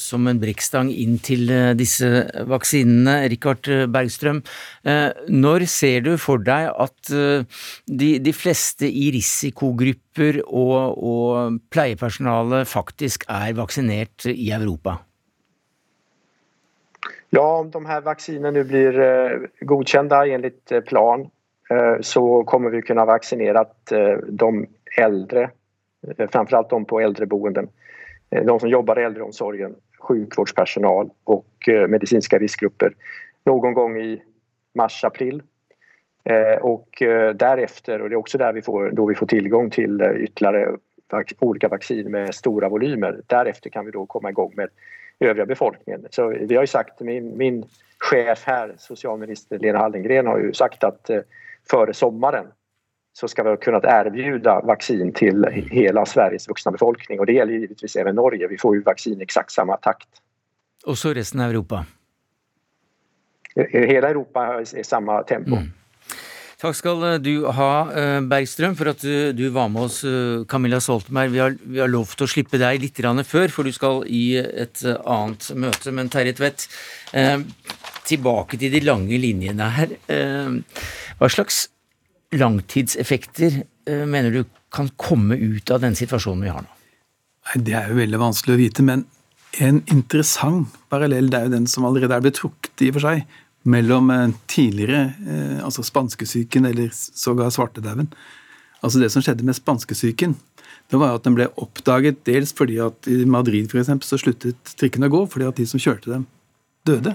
[0.00, 2.08] som en brikkstang inn til eh, disse
[2.50, 3.20] vaksinene.
[3.30, 4.42] Rikard Bergstrøm,
[4.88, 7.46] eh, når ser du for deg at eh,
[7.86, 14.98] de, de fleste i risikogrupper grupper og, og pleiepersonale faktisk er vaksinert i Europa?
[17.30, 18.92] Ja, om de her vaksinene blir
[19.60, 19.68] godkjent
[20.10, 21.30] godkända enligt eh, plan
[21.70, 24.66] eh, så kommer vi kunne vaksinere de
[24.98, 25.50] eldre,
[26.32, 27.68] framfor alt de på eldreboenden.
[28.30, 29.74] de som jobber i eldreomsorgen,
[30.06, 32.94] sjukvårdspersonal og medisinske risikogrupper.
[33.46, 34.20] Noen gang i
[34.74, 35.49] mars-april Eh,
[36.60, 40.00] och eh, därefter, och det är också där vi får, då vi får tillgång till
[40.00, 40.76] eh, ytterligare
[41.38, 43.20] olika vaccin med stora volymer.
[43.26, 44.68] Därefter kan vi då komma igång med
[45.20, 46.06] övriga befolkningen.
[46.10, 47.64] Så vi har ju sagt, min, min
[47.98, 51.10] chef här, socialminister Lena Hallengren har ju sagt att
[51.70, 52.46] före sommaren
[53.12, 57.52] så ska vi ha kunnat erbjuda vaccin till hela Sveriges vuxna befolkning och det gäller
[57.52, 58.46] givetvis även Norge.
[58.46, 60.08] Vi får ju vaccin i exakt samma takt.
[60.86, 61.86] Och så resten av Europa?
[63.70, 64.46] Hela Europa
[64.76, 65.56] är samma tempo.
[65.56, 65.68] Mm.
[66.60, 70.42] Takk skal eh, du ha, eh, Bergstrøm, for at du, du var med oss, eh,
[70.50, 71.32] Camilla Stoltenberg.
[71.32, 74.82] Vi har, vi har lovt å slippe deg litt før, for du skal i et
[74.84, 75.92] annet møte.
[75.96, 76.68] Men Terje Tvedt,
[77.16, 77.38] eh,
[78.04, 79.96] tilbake til de lange linjene her.
[80.12, 80.60] Eh,
[81.16, 81.68] hva slags
[82.36, 86.76] langtidseffekter eh, mener du kan komme ut av den situasjonen vi har nå?
[87.56, 89.06] Det er jo veldig vanskelig å vite, men
[89.58, 93.08] en interessant parallell det er jo den som allerede er blitt trukket i og for
[93.08, 93.24] seg,
[93.62, 98.08] mellom eh, tidligere, eh, altså spanskesyken eller sågar svartedauden.
[98.80, 100.36] Altså Det som skjedde med spanskesyken,
[100.90, 104.74] det var at den ble oppdaget dels fordi at i Madrid for eksempel, så sluttet
[104.80, 106.26] trikkene å gå fordi at de som kjørte dem,
[106.88, 107.14] døde.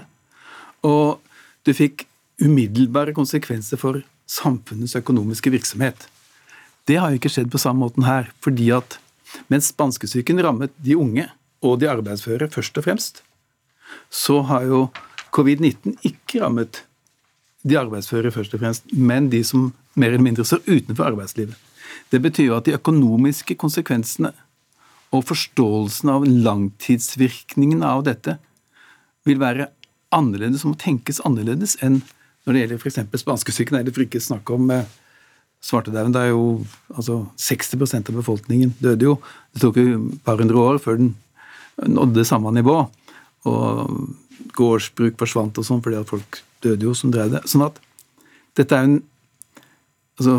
[0.86, 1.18] Og
[1.66, 2.06] du fikk
[2.40, 6.06] umiddelbare konsekvenser for samfunnets økonomiske virksomhet.
[6.86, 8.30] Det har jo ikke skjedd på samme måten her.
[8.40, 8.98] fordi at
[9.50, 11.26] mens spanskesyken rammet de unge
[11.62, 13.22] og de arbeidsføre først og fremst,
[14.10, 14.80] så har jo
[15.36, 16.82] covid-19 ikke rammet
[17.66, 21.56] de arbeidsføre først og fremst, men de som mer eller mindre står utenfor arbeidslivet.
[22.12, 24.32] Det betyr jo at de økonomiske konsekvensene
[25.14, 28.36] og forståelsen av langtidsvirkningen av dette
[29.26, 29.70] vil være
[30.14, 32.00] annerledes og må tenkes annerledes enn
[32.46, 33.22] når det gjelder f.eks.
[33.24, 34.86] spanskesyken, eller for ikke snakke om eh,
[35.66, 36.12] svartedauden.
[36.14, 36.44] Det er jo
[36.94, 39.16] altså 60% av befolkningen døde jo.
[39.50, 41.16] Det tok jo et par hundre år før den
[41.90, 42.84] nådde samme nivå.
[43.50, 43.98] Og
[44.56, 47.42] gårdsbruk forsvant og sånn, fordi at folk døde jo som drev det.
[47.50, 47.80] Sånn at
[48.58, 48.98] dette er en
[50.16, 50.38] Altså,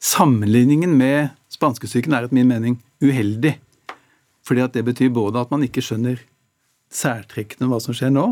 [0.00, 3.58] sammenligningen med spanskesyken er etter min mening uheldig.
[4.40, 6.22] Fordi at det betyr både at man ikke skjønner
[6.92, 8.24] særtrekkene hva som skjer nå,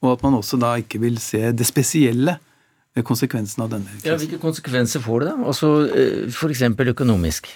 [0.00, 2.38] og at man også da ikke vil se det spesielle
[2.96, 5.50] ved konsekvensen av denne Ja, Hvilke konsekvenser får det, da?
[5.52, 5.70] Altså
[6.32, 6.64] f.eks.
[6.96, 7.52] økonomisk?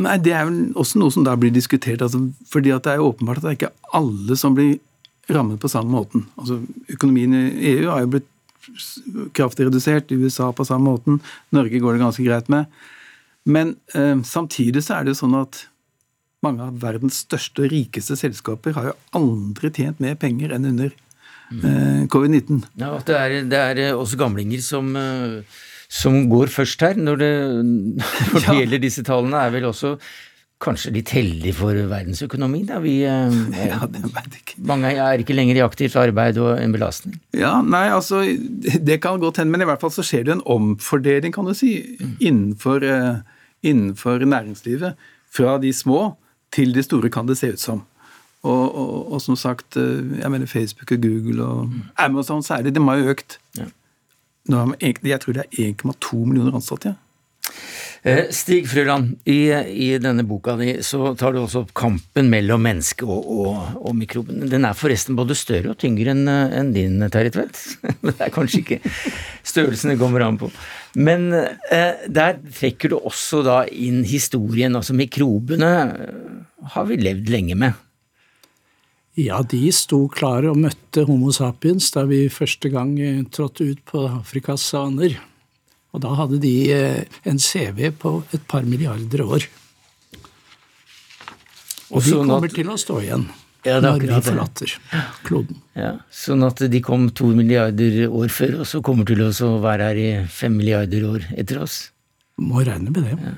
[0.00, 2.00] Nei, Det er vel også noe som da blir diskutert.
[2.00, 4.78] Altså, fordi at det er jo åpenbart at det er ikke alle som blir
[5.30, 6.26] rammet på samme måten.
[6.40, 6.60] Altså,
[6.90, 8.28] Økonomien i EU har jo blitt
[9.36, 11.20] kraftig redusert, i USA på samme måten.
[11.54, 12.70] Norge går det ganske greit med.
[13.44, 15.64] Men eh, samtidig så er det jo sånn at
[16.42, 20.90] mange av verdens største og rikeste selskaper har jo aldri tjent mer penger enn under
[20.90, 22.64] eh, covid-19.
[22.82, 25.60] Ja, det er, det er også gamlinger som eh,
[25.92, 27.32] som går først her når det,
[28.32, 28.58] når det ja.
[28.62, 29.96] gjelder disse tallene, er vel også
[30.62, 32.66] kanskje litt heldig for verdensøkonomien.
[32.70, 32.78] Da.
[32.82, 33.36] Vi, eh,
[33.72, 33.80] ja,
[34.68, 37.18] mange er ikke lenger i aktivt arbeid og en belastning.
[37.36, 40.46] Ja, nei, altså, Det kan godt hende, men i hvert fall så skjer det en
[40.46, 42.16] omfordeling, kan du si, mm.
[42.20, 43.22] innenfor, uh,
[43.62, 44.98] innenfor, næringslivet.
[45.32, 46.14] Fra de små
[46.52, 47.84] til de store, kan det se ut som.
[48.42, 51.86] Og, og, og som sagt, uh, jeg mener Facebook og Google og mm.
[51.98, 53.38] Amazon særlig, de har jo økt.
[53.58, 53.70] Ja.
[54.82, 56.96] Jeg tror det er 1,2 millioner ansatte.
[56.96, 57.01] Ja.
[58.02, 62.64] Eh, Stig Frøland, i, i, denne boka di så tar du også opp kampen mellom
[62.66, 64.42] mennesket og, og, og, mikroben.
[64.50, 67.62] Den er forresten både større og tyngre enn en din, Terje Tvedt.
[68.08, 68.80] det er kanskje ikke
[69.46, 70.50] størrelsen det kommer an på.
[70.98, 74.74] Men eh, der trekker du også da inn historien.
[74.76, 75.72] Altså mikrobene
[76.74, 77.78] har vi levd lenge med.
[79.18, 83.82] Ja, de sto klare og møtte Homo sapiens da vi første gang eh, trådte ut
[83.84, 85.18] på Afrikas saner.
[85.92, 89.46] Og da hadde de eh, en CV på et par milliarder år.
[91.92, 93.26] Og de kommer at, til å stå igjen
[93.68, 94.72] ja, når vi forlater
[95.26, 95.60] kloden.
[95.78, 99.90] Ja, sånn at de kom to milliarder år før oss og kommer til å være
[99.90, 101.82] her i fem milliarder år etter oss?
[102.40, 103.18] Må regne med det.
[103.20, 103.36] Ja.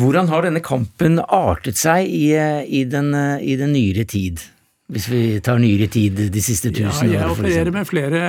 [0.00, 4.42] Hvordan har denne kampen artet seg i, i, den, i den nyere tid?
[4.88, 8.22] Hvis vi tar nyere tid, de siste tusen ja, Jeg opererer med flere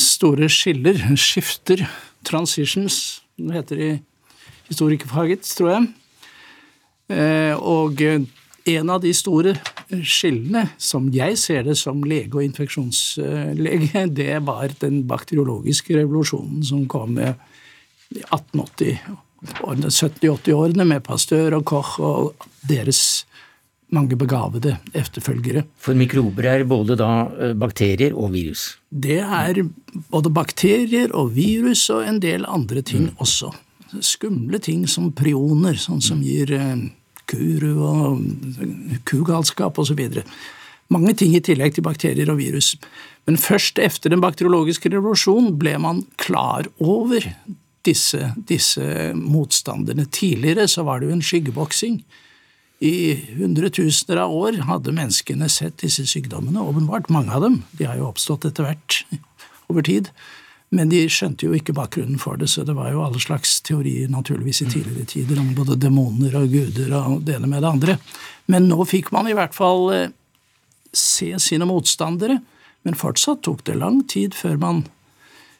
[0.00, 1.86] store skiller, skifter,
[2.26, 3.90] transitions, det heter i
[4.70, 5.88] historikerfaget, tror jeg.
[7.12, 8.00] Eh, og
[8.64, 9.56] en av de store
[10.00, 16.88] skillene, som jeg ser det som lege og infeksjonslege, det var den bakteriologiske revolusjonen som
[16.88, 17.34] kom med
[18.14, 18.98] 1880
[19.44, 23.26] 70-80-årene med Pasteur og Koch og deres
[23.92, 25.64] mange begavede efterfølgere.
[25.76, 28.74] For mikrober er både da eh, bakterier og virus?
[28.90, 29.62] Det er
[30.10, 33.16] både bakterier og virus og en del andre ting mm.
[33.22, 33.52] også.
[34.02, 36.26] Skumle ting som prioner, sånn som mm.
[36.26, 36.86] gir eh,
[37.30, 38.24] kuru og
[39.08, 40.02] kugalskap osv.
[40.92, 42.74] Mange ting i tillegg til bakterier og virus.
[43.24, 47.24] Men først etter den bakteriologiske revolusjonen ble man klar over
[47.84, 50.06] disse, disse motstanderne.
[50.12, 52.02] Tidligere så var det jo en skyggeboksing
[52.82, 57.08] i hundretusener av år hadde menneskene sett disse sykdommene, åpenbart.
[57.12, 57.62] Mange av dem.
[57.78, 59.04] De har jo oppstått etter hvert
[59.70, 60.10] over tid.
[60.74, 64.10] Men de skjønte jo ikke bakgrunnen for det, så det var jo alle slags teorier
[64.10, 67.96] naturligvis i tidligere tider om både demoner og guder og det ene med det andre.
[68.50, 70.10] Men nå fikk man i hvert fall eh,
[70.90, 72.40] se sine motstandere.
[72.84, 74.82] Men fortsatt tok det lang tid før man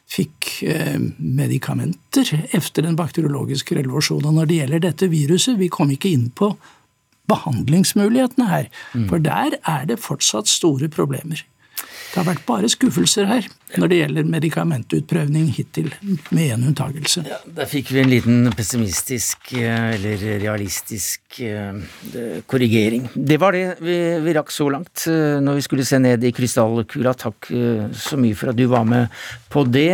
[0.05, 4.35] fikk eh, medikamenter etter den bakteriologiske revolusjonen.
[4.37, 6.51] Når det gjelder dette viruset, vi kom ikke inn på
[7.31, 8.71] behandlingsmulighetene her.
[8.93, 9.09] Mm.
[9.09, 11.43] For der er det fortsatt store problemer.
[11.75, 13.47] Det har vært bare skuffelser her
[13.81, 15.91] når det gjelder medikamentutprøvning hittil,
[16.29, 17.25] med én unntagelse.
[17.27, 23.09] Ja, der fikk vi en liten pessimistisk eh, eller realistisk eh, korrigering.
[23.15, 26.33] Det var det vi, vi, rakk så langt eh, når vi skulle se ned i
[26.35, 27.15] krystallkula.
[27.25, 27.51] Takk
[27.95, 29.91] så mye for at du var med på det,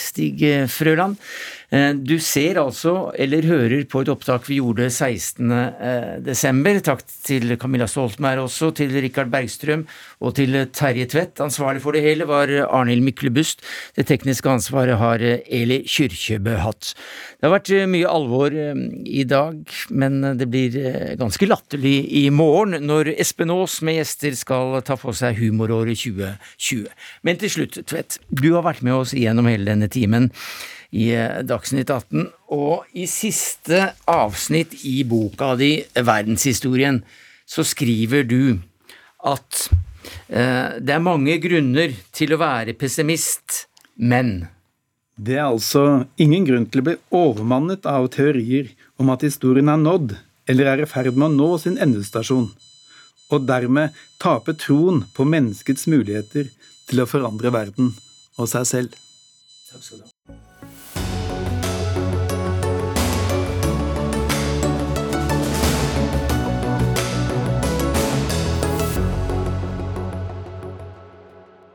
[0.00, 1.16] Stig Frøland.
[1.70, 5.52] Eh, du ser altså, eller hører på et opptak vi gjorde 16.
[5.54, 6.80] Eh, desember.
[6.82, 9.84] Takk til Camilla Stoltenberg også, til Rikard Bergstrøm
[10.20, 11.44] og til Terje Tvedt.
[11.46, 13.64] Ansvarlig for det hele var Arnhild Myklebust.
[13.98, 16.94] Det tekniske ansvaret har Eli Kyrkjebø hatt.
[17.38, 20.80] Det har vært mye alvor eh, i dag, men det blir
[21.20, 26.88] ganske latterlig i morgen når Espen Aas med gjester skal ta for seg humoråret 2020.
[27.26, 30.30] Men til slutt, Tvedt, du har vært med oss gjennom hele denne timen
[30.90, 32.26] i eh, Dagsnytt 18.
[32.56, 37.02] Og i siste avsnitt i boka di, Verdenshistorien,
[37.46, 38.42] så skriver du
[39.26, 39.86] at eh,
[40.28, 44.48] det er mange grunner til å være pessimist, men
[45.20, 49.80] Det er altså ingen grunn til å bli overmannet av teorier om at historien er
[49.80, 50.14] nådd,
[50.48, 52.46] eller er i ferd med å nå sin endestasjon,
[53.30, 56.48] og dermed tape troen på menneskets muligheter
[56.88, 57.92] til å forandre verden
[58.38, 58.96] og seg selv.
[59.70, 60.09] Takk skal du ha.